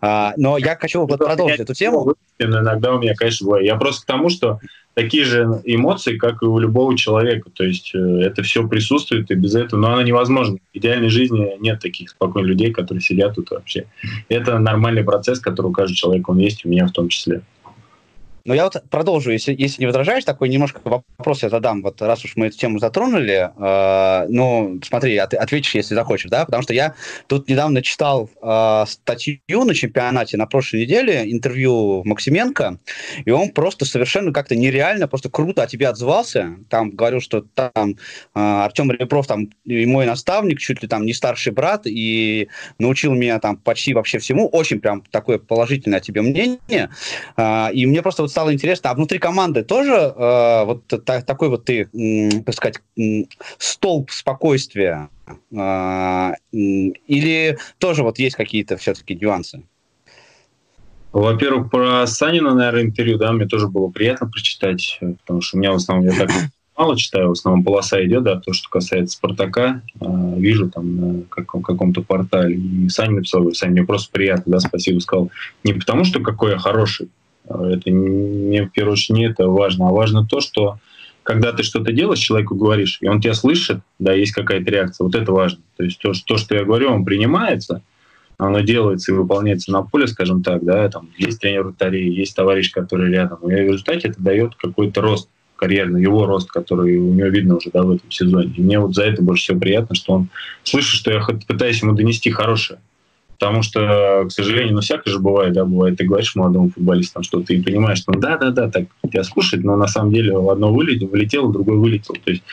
[0.00, 2.14] А, но я хочу вот продолжить эту тему.
[2.38, 3.66] Иногда у меня, конечно, бывает.
[3.66, 4.58] Я просто к тому, что
[4.94, 7.50] такие же эмоции, как и у любого человека.
[7.50, 10.58] То есть э, это все присутствует, и без этого, но оно невозможно.
[10.72, 13.86] В идеальной жизни нет таких спокойных людей, которые сидят тут вообще.
[14.28, 17.31] Это нормальный процесс, который у каждого человека он есть, у меня в том числе.
[18.44, 22.24] Но я вот продолжу, если, если не возражаешь, такой немножко вопрос я задам, вот раз
[22.24, 26.74] уж мы эту тему затронули, э, ну, смотри, от, ответишь, если захочешь, да, потому что
[26.74, 26.94] я
[27.28, 32.78] тут недавно читал э, статью на чемпионате на прошлой неделе, интервью Максименко,
[33.24, 37.72] и он просто совершенно как-то нереально, просто круто о тебе отзывался, там говорил, что там
[37.76, 37.94] э,
[38.34, 43.38] Артем Ребров, там, и мой наставник, чуть ли там не старший брат, и научил меня
[43.38, 46.90] там почти вообще всему, очень прям такое положительное о тебе мнение,
[47.36, 51.48] э, и мне просто вот стало интересно, а внутри команды тоже э, вот та, такой
[51.48, 53.26] вот ты, м, так сказать, м,
[53.58, 55.08] столб спокойствия?
[55.52, 59.62] Э, или тоже вот есть какие-то все-таки нюансы?
[61.12, 65.72] Во-первых, про Санина, наверное, интервью, да, мне тоже было приятно прочитать, потому что у меня
[65.72, 66.30] в основном, я так
[66.76, 70.06] мало читаю, в основном полоса идет, да, то, что касается Спартака, э,
[70.38, 72.56] вижу там на каком- каком-то портале.
[72.56, 75.30] И Саня написал, Саня, мне просто приятно, да, спасибо, сказал.
[75.64, 77.08] Не потому, что какой я хороший,
[77.60, 80.78] это не в первую очередь не это важно, а важно то, что
[81.22, 85.14] когда ты что-то делаешь, человеку говоришь, и он тебя слышит, да, есть какая-то реакция, вот
[85.14, 85.60] это важно.
[85.76, 87.82] То есть то, то что я говорю, он принимается,
[88.38, 92.72] оно делается и выполняется на поле, скажем так, да, там есть тренер вратарей, есть товарищ,
[92.72, 93.38] который рядом.
[93.42, 97.70] И в результате это дает какой-то рост карьерный, его рост, который у него видно уже
[97.72, 98.52] да, в этом сезоне.
[98.56, 100.28] И мне вот за это больше всего приятно, что он
[100.64, 102.80] слышит, что я пытаюсь ему донести хорошее.
[103.42, 107.40] Потому что, к сожалению, ну всякое же бывает, да, бывает, ты говоришь молодому футболисту, что
[107.40, 111.76] ты понимаешь, что да-да-да, так тебя слушать, но на самом деле одно вылетело, вылетело, другое
[111.76, 112.14] вылетело.
[112.24, 112.44] То есть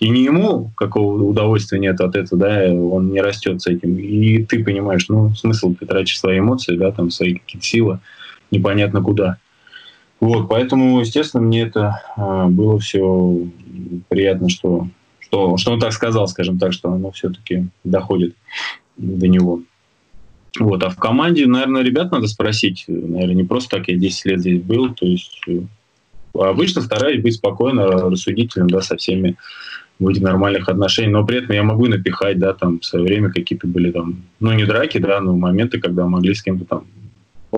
[0.00, 3.96] и не ему какого удовольствия нет от этого, да, он не растет с этим.
[3.96, 8.00] И ты понимаешь, ну, смысл ты тратишь свои эмоции, да, там свои какие-то силы,
[8.50, 9.38] непонятно куда.
[10.20, 13.38] Вот, поэтому, естественно, мне это э, было все
[14.10, 14.88] приятно, что,
[15.20, 18.34] что, что он так сказал, скажем так, что оно все-таки доходит
[18.98, 19.62] до него.
[20.60, 22.84] Вот, а в команде, наверное, ребят надо спросить.
[22.86, 24.94] Наверное, не просто так я 10 лет здесь был.
[24.94, 25.60] То есть э,
[26.34, 29.36] обычно стараюсь быть спокойно, рассудительным, да, со всеми
[29.98, 33.30] быть в нормальных отношениях, но при этом я могу напихать, да, там, в свое время
[33.30, 36.84] какие-то были там, ну, не драки, да, но моменты, когда могли с кем-то там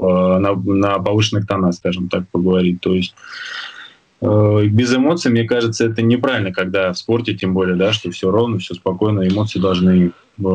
[0.00, 2.80] на, на повышенных тонах, скажем так, поговорить.
[2.80, 3.75] То есть э,
[4.20, 8.58] без эмоций, мне кажется, это неправильно, когда в спорте, тем более, да, что все ровно,
[8.58, 10.12] все спокойно, эмоции должны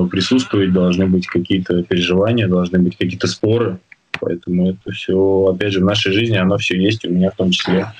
[0.10, 3.80] присутствовать, должны быть какие-то переживания, должны быть какие-то споры.
[4.20, 7.52] Поэтому это все, опять же, в нашей жизни оно все есть, у меня в том
[7.52, 7.92] числе.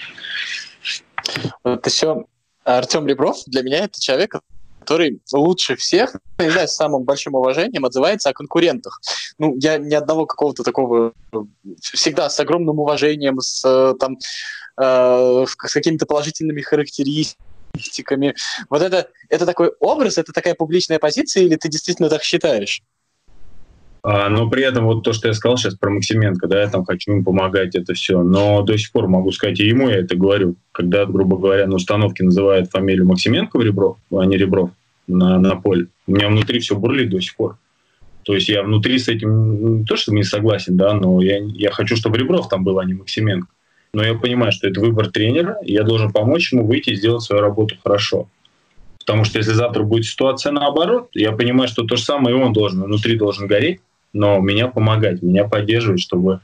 [1.64, 2.26] Вот еще
[2.64, 4.36] Артем Ребров для меня это человек,
[4.82, 9.00] который лучше всех, не знаю, с самым большим уважением отзывается о конкурентах.
[9.38, 11.14] Ну, я ни одного какого-то такого
[11.80, 13.62] всегда с огромным уважением, с,
[14.00, 14.18] там,
[14.82, 18.36] э, с какими-то положительными характеристиками.
[18.70, 22.82] Вот это, это такой образ, это такая публичная позиция, или ты действительно так считаешь?
[24.04, 26.86] А, но при этом вот то, что я сказал сейчас про Максименко, да, я там
[26.86, 28.24] хочу ему помогать, это все.
[28.24, 31.76] Но до сих пор могу сказать, и ему я это говорю, когда, грубо говоря, на
[31.76, 34.72] установке называют фамилию Максименко в Ребров, а не Ребров
[35.08, 35.88] на, на поле.
[36.08, 37.58] У меня внутри все бурлит до сих пор.
[38.24, 41.72] То есть я внутри с этим не то, что не согласен, да, но я, я
[41.72, 43.48] хочу, чтобы Ребров там был, а не Максименко.
[43.94, 47.24] но я понимаю, что это выбор тренера, и я должен помочь ему выйти и сделать
[47.24, 48.28] свою работу хорошо.
[49.00, 52.54] Потому что если завтра будет ситуация наоборот, я понимаю, что то же самое и он
[52.54, 53.82] должен, внутри должен гореть,
[54.14, 56.42] но меня помогать, меня поддерживать, чтобы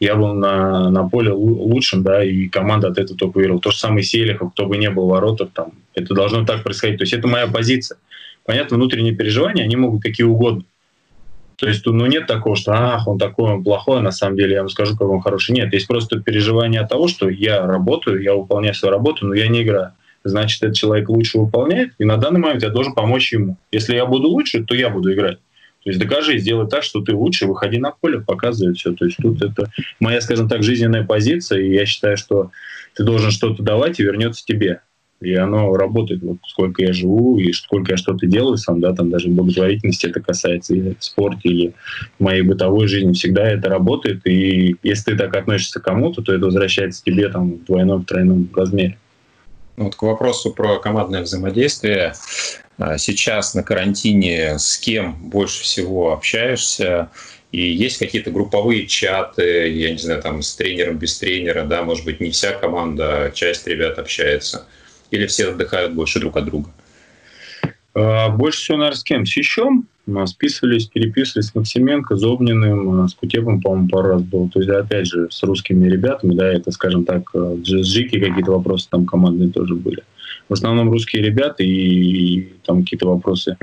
[0.00, 3.60] я был на, на поле лучшим, да, и команда от этого только выиграла.
[3.60, 6.98] То же самое Селихов, кто бы не был в воротах, там, это должно так происходить.
[6.98, 7.98] То есть это моя позиция.
[8.44, 10.64] Понятно, внутренние переживания, они могут какие угодно.
[11.56, 14.60] То есть ну, нет такого, что ах, он такой, он плохой, на самом деле я
[14.62, 15.52] вам скажу, как он хороший.
[15.52, 19.46] Нет, есть просто переживание от того, что я работаю, я выполняю свою работу, но я
[19.46, 19.92] не играю.
[20.24, 23.56] Значит, этот человек лучше выполняет, и на данный момент я должен помочь ему.
[23.70, 25.38] Если я буду лучше, то я буду играть.
[25.84, 28.92] То есть докажи, сделай так, что ты лучше, выходи на поле, показывай все.
[28.92, 32.50] То есть тут это моя, скажем так, жизненная позиция, и я считаю, что
[32.94, 34.80] ты должен что-то давать, и вернется тебе.
[35.20, 39.08] И оно работает, вот сколько я живу, и сколько я что-то делаю сам, да, там
[39.08, 41.74] даже благотворительности это касается, или в спорте, или
[42.18, 46.46] моей бытовой жизни, всегда это работает, и если ты так относишься к кому-то, то это
[46.46, 48.98] возвращается тебе там в двойном, в тройном размере.
[49.76, 52.14] Ну, вот к вопросу про командное взаимодействие.
[52.78, 57.10] А, сейчас на карантине с кем больше всего общаешься?
[57.52, 62.04] И есть какие-то групповые чаты, я не знаю, там с тренером, без тренера, да, может
[62.04, 64.66] быть, не вся команда, а часть ребят общается.
[65.10, 66.70] Или все отдыхают больше друг от друга?
[67.94, 69.26] А, больше всего, наверное, с кем?
[69.26, 69.86] С Ищем.
[70.26, 74.48] Списывались, переписывались с Максименко, Зобниным, с Кутепом, по-моему, пару раз был.
[74.48, 78.88] То есть, опять же, с русскими ребятами, да, это, скажем так, с Джики какие-то вопросы
[78.90, 80.02] там командные тоже были.
[80.48, 83.56] В основном русские ребята и, и там какие-то вопросы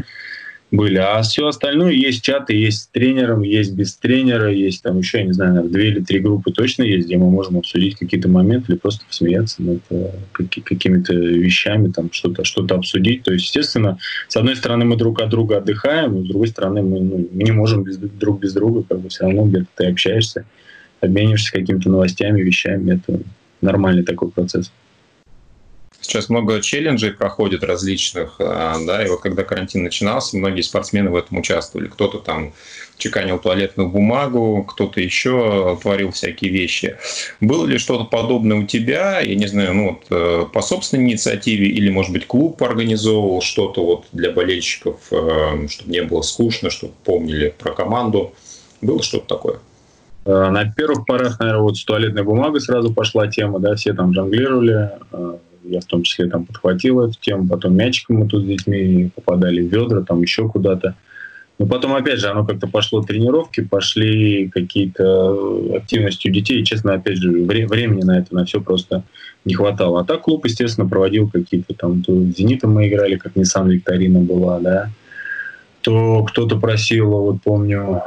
[0.71, 0.97] были.
[0.97, 5.25] А все остальное есть чаты, есть с тренером, есть без тренера, есть там еще, я
[5.25, 8.73] не знаю, наверное, две или три группы точно есть, где мы можем обсудить какие-то моменты
[8.73, 13.23] или просто посмеяться над э, какими-то вещами, там что-то что обсудить.
[13.23, 16.99] То есть, естественно, с одной стороны мы друг от друга отдыхаем, с другой стороны мы,
[16.99, 20.45] ну, не можем без, друг без друга, как бы все равно где-то ты общаешься,
[21.01, 22.95] обмениваешься какими-то новостями, вещами.
[22.95, 23.21] Это
[23.61, 24.71] нормальный такой процесс.
[26.09, 31.15] Сейчас много челленджей проходит различных, а, да, и вот когда карантин начинался, многие спортсмены в
[31.15, 31.87] этом участвовали.
[31.87, 32.53] Кто-то там
[32.97, 36.97] чеканил туалетную бумагу, кто-то еще творил всякие вещи.
[37.41, 41.67] Было ли что-то подобное у тебя, я не знаю, ну вот э, по собственной инициативе
[41.67, 46.93] или, может быть, клуб организовывал что-то вот для болельщиков, э, чтобы не было скучно, чтобы
[47.03, 48.33] помнили про команду?
[48.81, 49.59] Было что-то такое?
[50.25, 54.11] Э, на первых порах, наверное, вот с туалетной бумагой сразу пошла тема, да, все там
[54.11, 54.89] жонглировали,
[55.63, 59.61] я в том числе там подхватил эту тему, потом мячиком мы тут с детьми попадали
[59.61, 60.95] в ведра, там еще куда-то.
[61.59, 66.61] Но потом, опять же, оно как-то пошло тренировки, пошли какие-то активности у детей.
[66.61, 69.03] И, честно, опять же, вре- времени на это, на все просто
[69.43, 69.99] не хватало.
[69.99, 72.01] А так клуб, естественно, проводил какие-то там...
[72.01, 74.89] То «Зенитом» мы играли, как Nissan Викторина была, да
[75.89, 78.03] то кто-то просил, вот помню,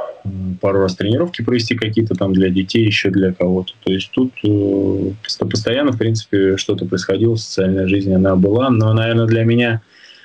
[0.61, 3.73] пару раз тренировки провести какие-то там для детей, еще для кого-то.
[3.83, 9.25] То есть тут э, постоянно, в принципе, что-то происходило, социальная жизнь она была, но, наверное,
[9.25, 9.81] для меня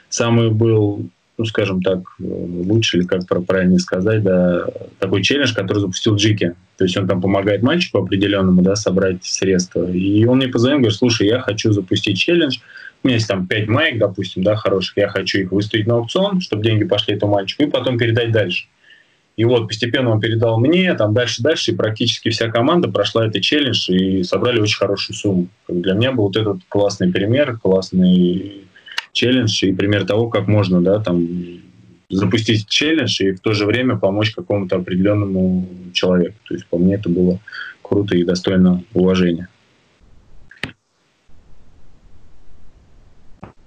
[0.08, 4.66] самый был, ну, скажем так, лучше или как правильно сказать, да,
[5.00, 6.54] такой челлендж, который запустил Джики.
[6.76, 9.90] То есть он там помогает мальчику определенному, да, собрать средства.
[9.90, 12.58] И он мне позвонил, говорит, слушай, я хочу запустить челлендж,
[13.02, 16.40] у меня есть там 5 маек, допустим, да, хороших, я хочу их выставить на аукцион,
[16.40, 18.66] чтобы деньги пошли этому мальчику, и потом передать дальше.
[19.36, 23.88] И вот постепенно он передал мне, там дальше-дальше, и практически вся команда прошла этот челлендж
[23.88, 25.48] и собрали очень хорошую сумму.
[25.68, 28.64] Для меня был вот этот классный пример, классный
[29.12, 31.28] челлендж и пример того, как можно, да, там
[32.10, 36.34] запустить челлендж и в то же время помочь какому-то определенному человеку.
[36.48, 37.38] То есть по мне это было
[37.80, 39.48] круто и достойно уважения.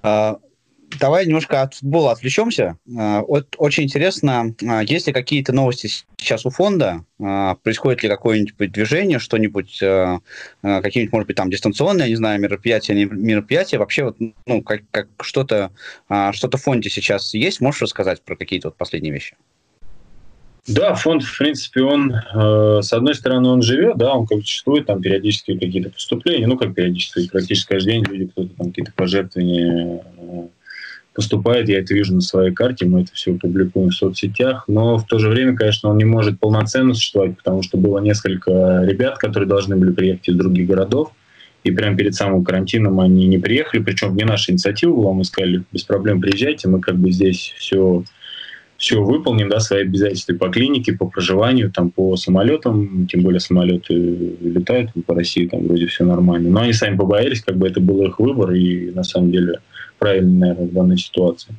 [0.01, 2.77] Давай немножко от футбола отвлечемся.
[2.97, 7.05] А, вот очень интересно, а, есть ли какие-то новости сейчас у фонда?
[7.17, 13.77] Происходит ли какое-нибудь движение, что-нибудь, какие-нибудь, может быть, там дистанционные, не знаю, мероприятия, не мероприятия?
[13.77, 15.71] Вообще, вот, ну, как, как что-то,
[16.31, 17.61] что-то в фонде сейчас есть?
[17.61, 19.35] Можешь рассказать про какие-то вот последние вещи?
[20.67, 24.85] Да, фонд, в принципе, он, э, с одной стороны, он живет, да, он как существует,
[24.85, 30.03] там периодически какие-то поступления, ну, как периодически, практически каждый день люди, кто-то там какие-то пожертвования
[30.17, 30.47] э,
[31.15, 35.07] поступает, я это вижу на своей карте, мы это все публикуем в соцсетях, но в
[35.07, 39.49] то же время, конечно, он не может полноценно существовать, потому что было несколько ребят, которые
[39.49, 41.11] должны были приехать из других городов,
[41.63, 45.63] и прямо перед самым карантином они не приехали, причем не наша инициатива была, мы сказали,
[45.71, 48.03] без проблем приезжайте, мы как бы здесь все
[48.81, 53.93] все выполним, да, свои обязательства по клинике, по проживанию, там, по самолетам, тем более самолеты
[53.93, 56.49] летают по России, там вроде все нормально.
[56.49, 59.59] Но они сами побоялись, как бы это был их выбор, и на самом деле
[59.99, 61.53] правильно, наверное, в данной ситуации.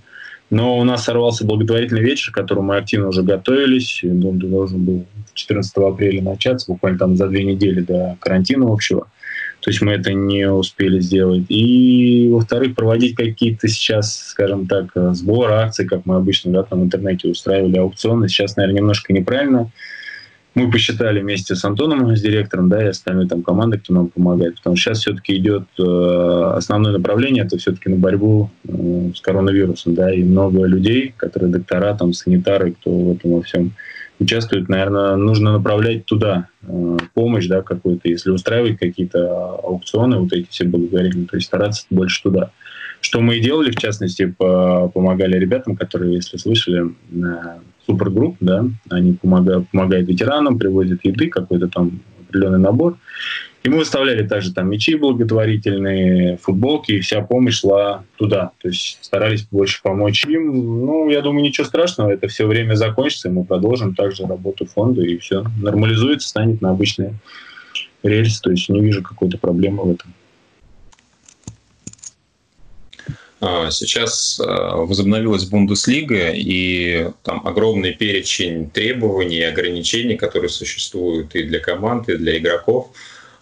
[0.51, 4.03] Но у нас сорвался благотворительный вечер, к которому мы активно уже готовились.
[4.03, 9.07] Он должен был 14 апреля начаться, буквально там за две недели до карантина общего.
[9.63, 11.45] То есть мы это не успели сделать.
[11.49, 16.85] И, во-вторых, проводить какие-то сейчас, скажем так, сборы, акции, как мы обычно да, там в
[16.85, 18.29] интернете устраивали аукционы.
[18.29, 19.71] Сейчас, наверное, немножко неправильно
[20.55, 24.57] мы посчитали вместе с Антоном, с директором, да, и остальной там командой, кто нам помогает,
[24.57, 29.95] потому что сейчас все-таки идет э, основное направление, это все-таки на борьбу э, с коронавирусом,
[29.95, 33.73] да, и много людей, которые доктора, там, санитары, кто в этом во всем
[34.23, 40.49] участвует, наверное, нужно направлять туда э, помощь, да, какую-то, если устраивать какие-то аукционы, вот эти
[40.49, 42.51] все благотворительные, то есть стараться больше туда.
[43.01, 46.95] Что мы и делали, в частности, по, помогали ребятам, которые, если слышали,
[47.87, 52.97] супергрупп, да, они помогают, помогают ветеранам, привозят еды, какой-то там определенный набор.
[53.63, 58.51] И мы выставляли также там мячи благотворительные, футболки, и вся помощь шла туда.
[58.61, 60.85] То есть старались больше помочь им.
[60.85, 65.03] Ну, я думаю, ничего страшного, это все время закончится, и мы продолжим также работу фонда,
[65.03, 67.15] и все нормализуется, станет на обычные
[68.03, 68.43] рельсы.
[68.43, 70.13] То есть не вижу какой-то проблемы в этом.
[73.45, 81.45] А, сейчас а, возобновилась Бундеслига, и там огромный перечень требований и ограничений, которые существуют и
[81.45, 82.91] для команд, и для игроков.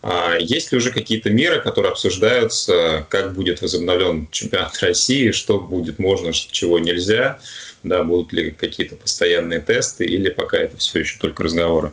[0.02, 5.98] А, есть ли уже какие-то меры, которые обсуждаются, как будет возобновлен чемпионат России, что будет
[5.98, 7.38] можно, чего нельзя,
[7.82, 11.92] да, будут ли какие-то постоянные тесты, или пока это все еще только разговоры?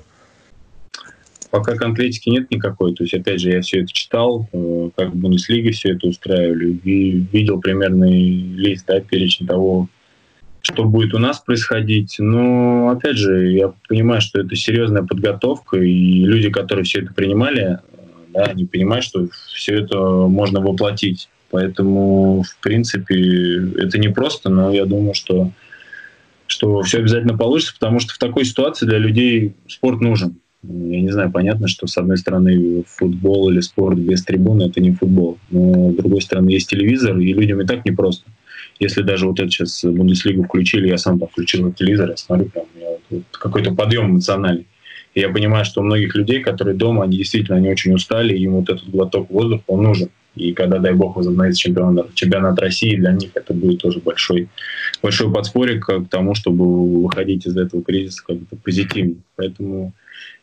[1.50, 2.94] Пока конкретики нет никакой.
[2.94, 6.74] То есть, опять же, я все это читал, э, как в Бундеслиге все это устраивали,
[6.84, 9.88] и видел примерный лист, да, перечень того,
[10.62, 12.16] что будет у нас происходить.
[12.20, 17.80] Но, опять же, я понимаю, что это серьезная подготовка, и люди, которые все это принимали,
[18.34, 21.30] да, они понимают, что все это можно воплотить.
[21.50, 23.16] Поэтому, в принципе,
[23.78, 25.52] это не просто, но я думаю, что,
[26.46, 30.38] что все обязательно получится, потому что в такой ситуации для людей спорт нужен.
[30.64, 34.92] Я не знаю, понятно, что с одной стороны футбол или спорт без трибуны это не
[34.92, 35.38] футбол.
[35.50, 38.30] Но с другой стороны есть телевизор, и людям и так непросто.
[38.80, 42.66] Если даже вот это сейчас Бундеслигу включили, я сам там включил телевизор, я смотрю, прям
[43.10, 44.68] вот, какой-то подъем эмоциональный.
[45.20, 48.54] Я понимаю, что у многих людей, которые дома, они действительно они очень устали, и им
[48.54, 50.10] вот этот глоток воздуха, он нужен.
[50.36, 54.48] И когда, дай бог, возобновится чемпионат, чемпионат России, для них это будет тоже большой,
[55.02, 59.18] большой подспорье к тому, чтобы выходить из этого кризиса как-то позитивнее.
[59.36, 59.94] Поэтому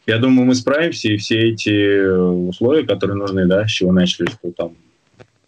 [0.08, 2.04] я думаю, мы справимся, и все эти
[2.48, 4.72] условия, которые нужны, да, с чего начали, что там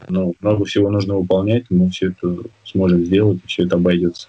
[0.08, 4.28] ну, много всего нужно выполнять, мы все это сможем сделать, и все это обойдется.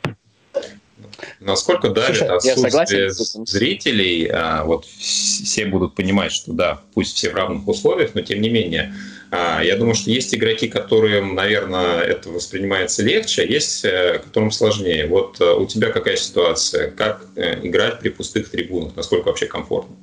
[1.39, 7.35] Насколько давит Слушай, отсутствие зрителей, а, вот все будут понимать, что да, пусть все в
[7.35, 8.93] равных условиях, но тем не менее,
[9.31, 14.51] а, я думаю, что есть игроки, которым, наверное, это воспринимается легче, а есть, э, которым
[14.51, 15.07] сложнее.
[15.07, 16.91] Вот э, у тебя какая ситуация?
[16.91, 18.95] Как играть при пустых трибунах?
[18.95, 19.95] Насколько вообще комфортно?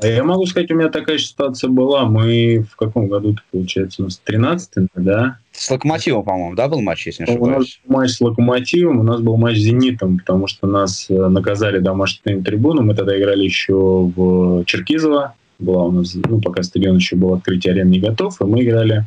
[0.00, 2.04] А я могу сказать, у меня такая ситуация была.
[2.04, 5.38] Мы в каком году, получается, у нас 13 да?
[5.58, 7.52] С Локомотивом, по-моему, да, был матч, если не ошибаюсь?
[7.52, 11.06] У нас был матч с Локомотивом, у нас был матч с Зенитом, потому что нас
[11.10, 12.82] э, наказали домашнюю трибуну.
[12.82, 15.34] Мы тогда играли еще в Черкизово.
[15.58, 19.04] Была у нас, ну, пока стадион еще был открытие арен не готов, и мы играли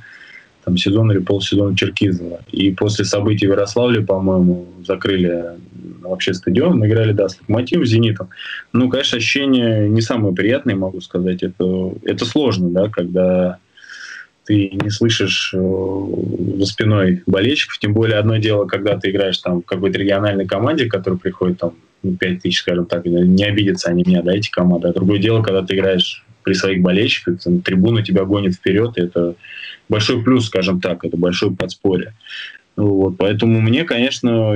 [0.66, 2.42] там сезон или полсезона Черкизова.
[2.52, 5.46] И после событий в Ярославле, по-моему, закрыли
[6.02, 8.28] вообще стадион, мы играли, да, с Локомотивом, Зенитом.
[8.74, 11.44] Ну, конечно, ощущения не самые приятные, могу сказать.
[11.44, 13.60] Это, это сложно, да, когда
[14.46, 16.06] ты не слышишь э,
[16.58, 20.88] за спиной болельщиков, тем более одно дело, когда ты играешь там в какой-то региональной команде,
[20.88, 21.74] которая приходит там
[22.04, 24.88] 5 ну, тысяч, скажем так, не обидятся они меня, да, эти команды.
[24.88, 29.36] А другое дело, когда ты играешь при своих болельщиках, трибуна тебя гонит вперед, и это
[29.88, 32.14] большой плюс, скажем так, это большое подспорье.
[32.78, 34.54] Вот, поэтому мне, конечно,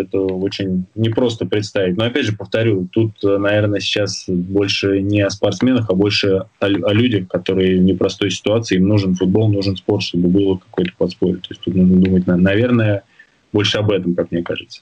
[0.00, 1.96] это очень непросто представить.
[1.96, 6.92] Но опять же, повторю, тут, наверное, сейчас больше не о спортсменах, а больше о, о
[6.92, 11.36] людях, которые в непростой ситуации, им нужен футбол, нужен спорт, чтобы было какое-то подспорье.
[11.36, 13.04] То есть тут нужно думать, наверное,
[13.52, 14.80] больше об этом, как мне кажется.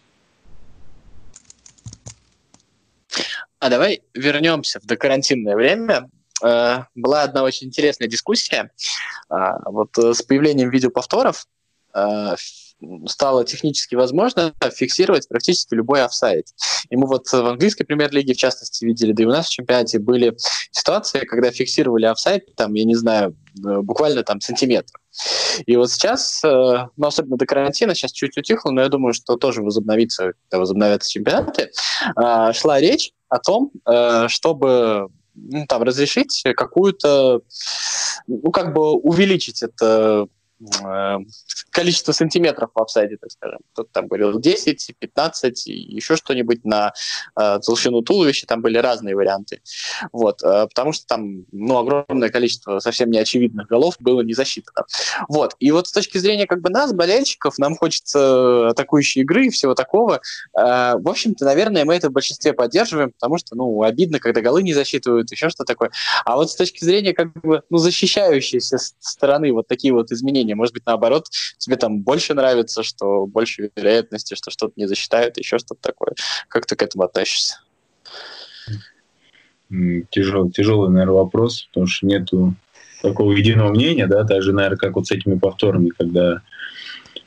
[3.58, 6.08] А давай вернемся в докарантинное время.
[6.44, 8.70] Э, была одна очень интересная дискуссия.
[9.28, 11.46] А, вот э, с появлением видеоповторов
[11.94, 12.34] э,
[13.06, 16.46] стало технически возможно фиксировать практически любой офсайд.
[16.90, 19.98] И мы вот в английской премьер-лиге, в частности, видели, да и у нас в чемпионате
[19.98, 20.36] были
[20.70, 24.92] ситуации, когда фиксировали офсайд, там, я не знаю, буквально там сантиметр.
[25.64, 29.62] И вот сейчас, ну, особенно до карантина, сейчас чуть утихло, но я думаю, что тоже
[29.62, 31.70] возобновится, когда возобновятся чемпионаты,
[32.52, 33.72] шла речь о том,
[34.28, 37.40] чтобы ну, там, разрешить какую-то,
[38.26, 40.26] ну, как бы увеличить это э,
[41.70, 43.58] количество сантиметров в офсайде, так скажем.
[43.72, 46.92] Кто-то там говорил 10, 15, еще что-нибудь на
[47.38, 49.60] э, толщину туловища, там были разные варианты.
[50.12, 54.86] Вот, э, потому что там ну, огромное количество совсем неочевидных голов было не засчитано.
[55.28, 59.50] Вот, и вот с точки зрения как бы нас, болельщиков, нам хочется атакующей игры и
[59.50, 60.20] всего такого.
[60.56, 64.62] Э, в общем-то, наверное, мы это в большинстве поддерживаем, потому что, ну, обидно, когда голы
[64.62, 65.90] не засчитывают, еще что такое.
[66.24, 70.74] А вот с точки зрения как бы, ну, защищающейся стороны вот такие вот изменения, может
[70.74, 71.26] быть, наоборот,
[71.58, 76.12] тебе там больше нравится, что больше вероятности, что что-то не засчитают, еще что-то такое.
[76.48, 77.60] Как ты к этому относишься?
[80.10, 82.54] Тяжелый, тяжелый, наверное, вопрос, потому что нету
[83.02, 86.42] такого единого мнения, да, даже, наверное, как вот с этими повторами, когда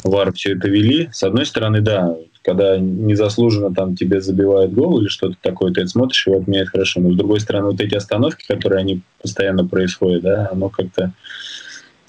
[0.03, 1.09] ВАР все это вели.
[1.11, 5.89] С одной стороны, да, когда незаслуженно там тебе забивают гол или что-то такое, ты это
[5.89, 7.01] смотришь, и отменяет хорошо.
[7.01, 11.11] Но с другой стороны, вот эти остановки, которые они постоянно происходят, да, оно как-то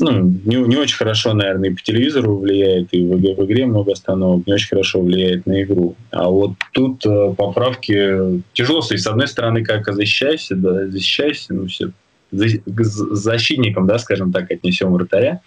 [0.00, 3.92] ну, не, не очень хорошо, наверное, и по телевизору влияет, и в, в игре много
[3.92, 5.96] остановок, не очень хорошо влияет на игру.
[6.10, 8.82] А вот тут э, поправки тяжело.
[8.90, 11.90] И с одной стороны, как защищайся, да, защищайся, ну, все,
[12.32, 15.40] защитником, да, скажем так, отнесем вратаря,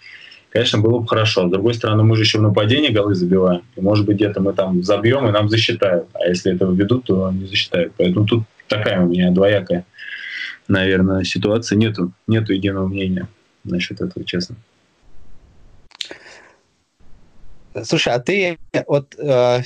[0.50, 1.48] конечно, было бы хорошо.
[1.48, 3.62] С другой стороны, мы же еще в нападении голы забиваем.
[3.76, 6.06] И, может быть, где-то мы там забьем, и нам засчитают.
[6.14, 7.92] А если этого ведут, то не засчитают.
[7.96, 9.84] Поэтому тут такая у меня двоякая,
[10.68, 11.76] наверное, ситуация.
[11.76, 13.26] Нету, нету единого мнения
[13.64, 14.56] насчет этого, честно.
[17.82, 18.56] Слушай, а ты
[18.86, 19.62] вот, э,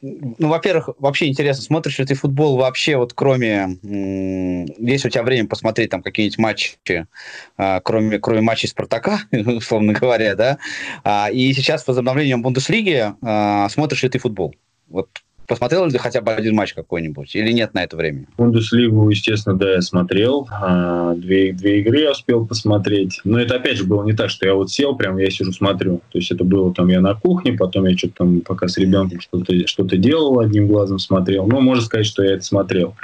[0.00, 5.24] ну, во-первых, вообще интересно, смотришь ли ты футбол вообще, вот кроме, э, есть у тебя
[5.24, 10.58] время посмотреть там какие-нибудь матчи, э, кроме, кроме матчей Спартака, условно говоря, да,
[11.02, 14.54] а, и сейчас с возобновлением Бундеслиги э, смотришь ли ты футбол?
[14.86, 15.08] Вот
[15.48, 18.26] Посмотрел ли ты хотя бы один матч какой-нибудь или нет на это времени?
[18.36, 20.46] Бундеслигу, естественно, да, я смотрел.
[20.50, 23.22] А, две, две игры я успел посмотреть.
[23.24, 26.02] Но это, опять же, было не так, что я вот сел, прям я сижу, смотрю.
[26.12, 29.20] То есть это было там я на кухне, потом я что-то там пока с ребенком
[29.20, 31.46] что-то что делал, одним глазом смотрел.
[31.46, 32.94] Ну, можно сказать, что я это смотрел.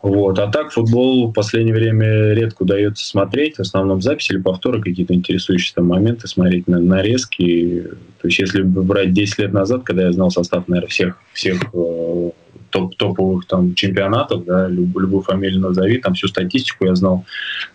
[0.00, 0.38] Вот.
[0.38, 3.56] А так футбол в последнее время редко удается смотреть.
[3.56, 7.88] В основном записи или повторы, какие-то интересующие там моменты, смотреть на нарезки.
[8.20, 12.30] То есть если брать 10 лет назад, когда я знал состав, наверное, всех, всех э,
[12.70, 17.24] топ топовых там чемпионатов, да, люб, любую фамилию назови, там всю статистику я знал,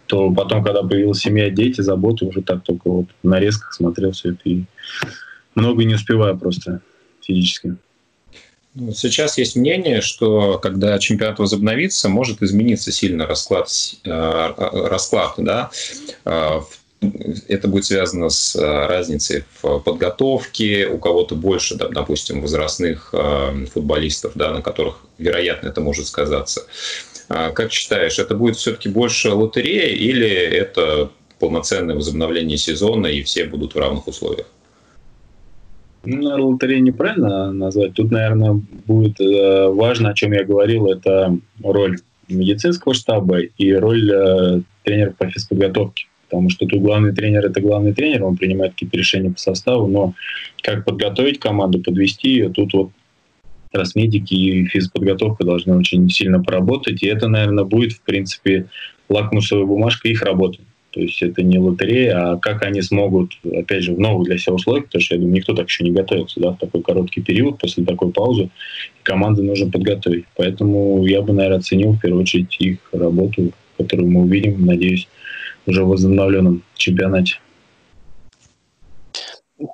[0.06, 4.32] то потом, когда появилась семья, дети, заботы, уже так только вот в нарезках смотрел все
[4.32, 4.64] это и
[5.56, 6.82] много не успеваю просто
[7.22, 7.76] физически.
[8.76, 13.70] Ну, сейчас есть мнение, что когда чемпионат возобновится, может измениться сильно расклад,
[14.04, 14.54] э,
[14.88, 15.70] расклад да?
[16.26, 16.62] Э,
[17.48, 20.88] это будет связано с э, разницей в подготовке.
[20.88, 23.14] У кого-то больше, допустим, возрастных
[23.74, 26.66] футболистов, да, на которых, вероятно, это может сказаться.
[27.28, 33.76] Как считаешь, это будет все-таки больше лотерея или это полноценное возобновление сезона и все будут
[33.76, 34.48] в равных условиях?
[36.06, 37.94] Ну, лотерею неправильно назвать.
[37.94, 41.98] Тут, наверное, будет э, важно, о чем я говорил, это роль
[42.28, 46.08] медицинского штаба и роль э, тренера по физподготовке.
[46.30, 50.14] Потому что тут главный тренер– это главный тренер, он принимает какие-то решения по составу, но
[50.62, 52.90] как подготовить команду, подвести ее, тут вот
[53.72, 58.66] раз медики и физподготовка должны очень сильно поработать, и это, наверное, будет, в принципе,
[59.10, 60.60] лакмусовая бумажка их работы.
[60.94, 64.54] То есть это не лотерея, а как они смогут, опять же, в новых для себя
[64.54, 67.58] условиях, потому что, я думаю, никто так еще не готовится, да, в такой короткий период,
[67.58, 68.52] после такой паузы,
[69.02, 70.26] команды нужно подготовить.
[70.36, 75.08] Поэтому я бы, наверное, оценил в первую очередь их работу, которую мы увидим, надеюсь,
[75.66, 77.40] уже в возобновленном чемпионате.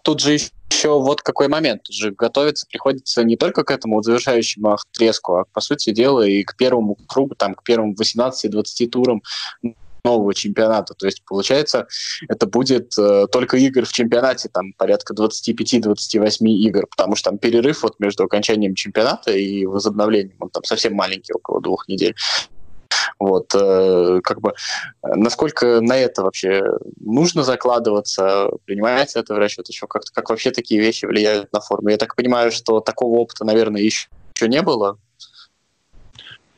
[0.03, 0.37] Тут же
[0.71, 1.83] еще вот какой момент.
[1.83, 6.43] Тут же готовиться приходится не только к этому завершающему отрезку, а, по сути дела, и
[6.43, 9.21] к первому кругу, там, к первым 18-20 турам
[10.03, 10.93] нового чемпионата.
[10.93, 11.87] То есть, получается,
[12.27, 17.83] это будет э, только игр в чемпионате, там порядка 25-28 игр, потому что там перерыв
[17.83, 22.15] вот между окончанием чемпионата и возобновлением, он там совсем маленький, около двух недель.
[23.19, 24.53] Вот, э, как бы,
[25.03, 26.63] насколько на это вообще
[26.99, 31.89] нужно закладываться, принимается это в расчет еще, как, как вообще такие вещи влияют на форму?
[31.89, 34.97] Я так понимаю, что такого опыта, наверное, еще, еще не было,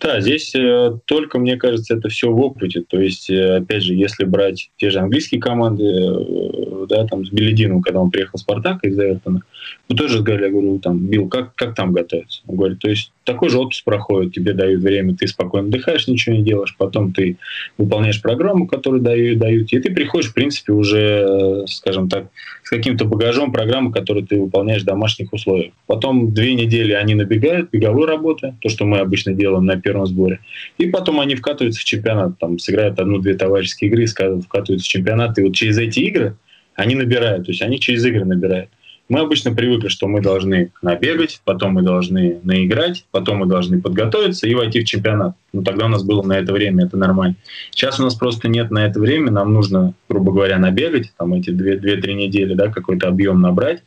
[0.02, 2.82] да, здесь э, только, мне кажется, это все в опыте.
[2.82, 7.30] То есть, э, опять же, если брать те же английские команды, э, да, там с
[7.30, 9.41] Беледином, когда он приехал в Спартак из Эвертона,
[9.88, 12.41] мы тоже говорили, я говорю, там, Билл, как, как там готовиться?
[12.47, 16.36] Он говорит, то есть такой же отпуск проходит, тебе дают время, ты спокойно отдыхаешь, ничего
[16.36, 17.38] не делаешь, потом ты
[17.78, 22.26] выполняешь программу, которую дают, дают и ты приходишь, в принципе, уже, скажем так,
[22.64, 25.72] с каким-то багажом программы, которую ты выполняешь в домашних условиях.
[25.88, 30.40] Потом две недели они набегают, беговой работы, то, что мы обычно делаем на первом сборе,
[30.78, 35.44] и потом они вкатываются в чемпионат, там, сыграют одну-две товарищеские игры, вкатываются в чемпионат, и
[35.44, 36.36] вот через эти игры
[36.76, 38.70] Они набирают, то есть они через игры набирают.
[39.12, 44.47] Мы обычно привыкли, что мы должны набегать, потом мы должны наиграть, потом мы должны подготовиться
[44.47, 45.36] и войти в чемпионат.
[45.51, 47.36] Ну, тогда у нас было на это время, это нормально.
[47.72, 51.49] Сейчас у нас просто нет на это время, нам нужно, грубо говоря, набегать, там эти
[51.49, 53.84] 2-3 недели, да, какой-то объем набрать.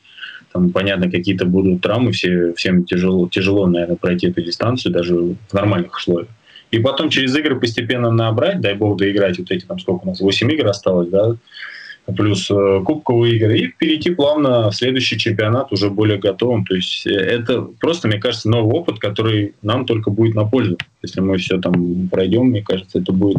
[0.53, 5.55] Там, понятно, какие-то будут травмы, все, всем тяжело, тяжело, наверное, пройти эту дистанцию, даже в
[5.55, 6.29] нормальных условиях.
[6.70, 10.20] И потом через игры постепенно набрать, дай бог доиграть вот эти, там сколько у нас,
[10.20, 11.35] 8 игр осталось, да,
[12.07, 16.65] плюс э, кубковые игры, и перейти плавно в следующий чемпионат уже более готовым.
[16.65, 20.77] То есть э, это просто, мне кажется, новый опыт, который нам только будет на пользу.
[21.03, 23.39] Если мы все там пройдем, мне кажется, это будет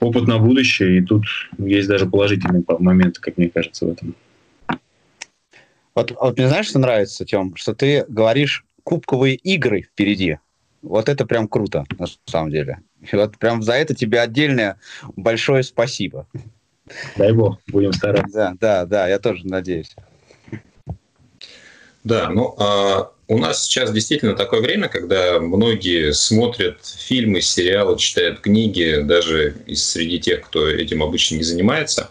[0.00, 1.24] опыт на будущее, и тут
[1.58, 4.14] есть даже положительные моменты, как мне кажется, в этом.
[5.94, 10.38] Вот, вот мне знаешь, что нравится, Тем, что ты говоришь кубковые игры впереди.
[10.82, 12.78] Вот это прям круто, на самом деле.
[13.10, 14.78] И вот прям за это тебе отдельное
[15.16, 16.28] большое спасибо.
[17.16, 18.32] Дай бог, будем стараться.
[18.32, 19.94] Да, да, да, я тоже надеюсь.
[22.04, 28.40] Да, ну а у нас сейчас действительно такое время, когда многие смотрят фильмы, сериалы, читают
[28.40, 32.08] книги, даже из среди тех, кто этим обычно не занимается.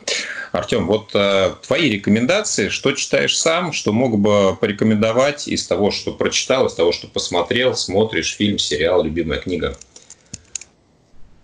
[0.52, 6.12] Артем, вот а, твои рекомендации, что читаешь сам, что мог бы порекомендовать из того, что
[6.12, 9.78] прочитал, из того, что посмотрел, смотришь фильм, сериал, любимая книга?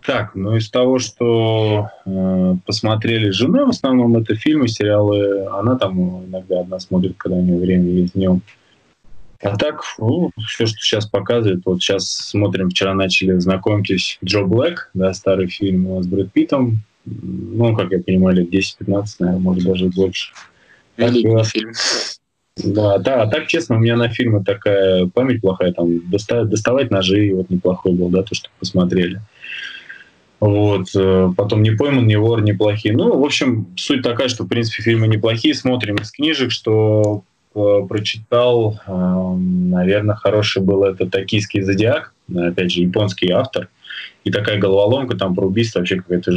[0.05, 5.45] Так, ну из того, что э, посмотрели с женой, в основном это фильмы, сериалы.
[5.51, 8.41] Она там иногда одна смотрит, когда у нее время есть днем.
[9.43, 14.89] А так, ну, все, что сейчас показывает, вот сейчас смотрим, вчера начали знакомьтесь, Джо Блэк,
[14.93, 19.87] да, старый фильм с Брэд Питтом, ну, как я понимаю, лет 10-15, наверное, может, даже
[19.87, 20.31] больше.
[20.97, 21.71] Великий так, фильм.
[22.57, 26.91] Да, да, а так, честно, у меня на фильмы такая память плохая, там, доставать, доставать
[26.91, 29.21] ножи, вот неплохой был, да, то, что посмотрели.
[30.41, 30.87] Вот.
[30.95, 32.95] Э, потом «Не пойман», «Не вор», «Неплохие».
[32.95, 35.53] Ну, в общем, суть такая, что, в принципе, фильмы неплохие.
[35.53, 37.23] Смотрим из книжек, что
[37.53, 43.69] э, прочитал, э, наверное, хороший был это «Токийский зодиак», опять же, японский автор.
[44.23, 46.31] И такая головоломка там про убийство, вообще какая-то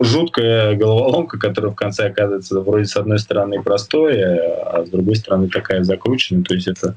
[0.00, 5.48] жуткая головоломка, которая в конце оказывается вроде с одной стороны простой, а с другой стороны
[5.48, 6.42] такая закрученная.
[6.42, 6.96] То есть это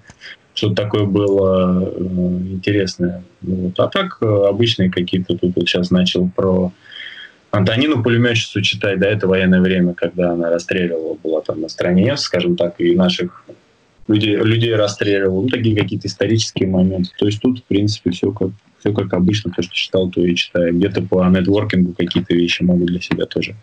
[0.60, 2.04] что-то такое было э,
[2.52, 3.24] интересное.
[3.42, 3.80] Вот.
[3.80, 6.72] А так э, обычные какие-то тут вот сейчас начал про
[7.52, 12.58] Антонину пулеметчицу читать, да, это военное время, когда она расстреливала, была там на стороне, скажем
[12.58, 13.46] так, и наших
[14.08, 17.12] людей, людей расстреливала, ну, такие какие-то исторические моменты.
[17.18, 18.50] То есть тут, в принципе, все как,
[18.80, 20.76] все как обычно, то, что читал, то и читаю.
[20.76, 23.56] Где-то по нетворкингу какие-то вещи могу для себя тоже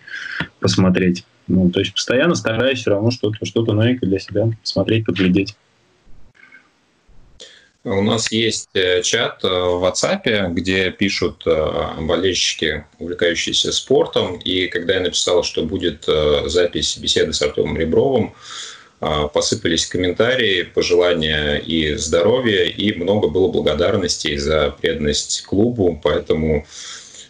[0.60, 1.24] посмотреть.
[1.46, 5.56] Ну, то есть постоянно стараюсь все равно что-то что новенькое для себя посмотреть, поглядеть.
[7.86, 14.38] У нас есть э, чат э, в WhatsApp, где пишут э, болельщики, увлекающиеся спортом.
[14.38, 16.04] И когда я написал, что будет
[16.46, 18.34] запись беседы с Артемом Ребровым,
[18.98, 26.66] посыпались комментарии, пожелания и здоровья, и много было благодарностей за преданность клубу, поэтому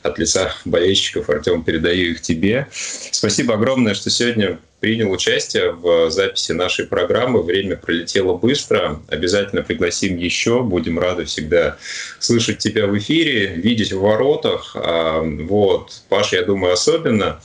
[0.07, 2.69] от лица болельщиков, Артем, передаю их тебе.
[2.71, 7.43] Спасибо огромное, что сегодня принял участие в записи нашей программы.
[7.43, 9.01] Время пролетело быстро.
[9.09, 10.63] Обязательно пригласим еще.
[10.63, 11.77] Будем рады всегда
[12.19, 14.77] слышать тебя в эфире, видеть в воротах.
[14.77, 16.03] А, вот.
[16.09, 17.41] Паш, я думаю, особенно.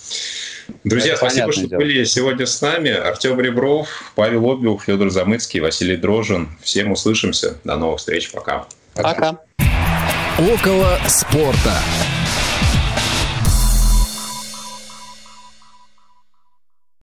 [0.83, 1.79] Друзья, Это спасибо, что дело.
[1.79, 2.91] были сегодня с нами.
[2.91, 6.49] Артем Ребров, Павел Обиух, Федор Замыцкий, Василий Дрожин.
[6.61, 7.57] Всем услышимся.
[7.63, 8.31] До новых встреч.
[8.31, 8.67] Пока.
[8.93, 9.39] Пока.
[10.39, 11.77] Около спорта.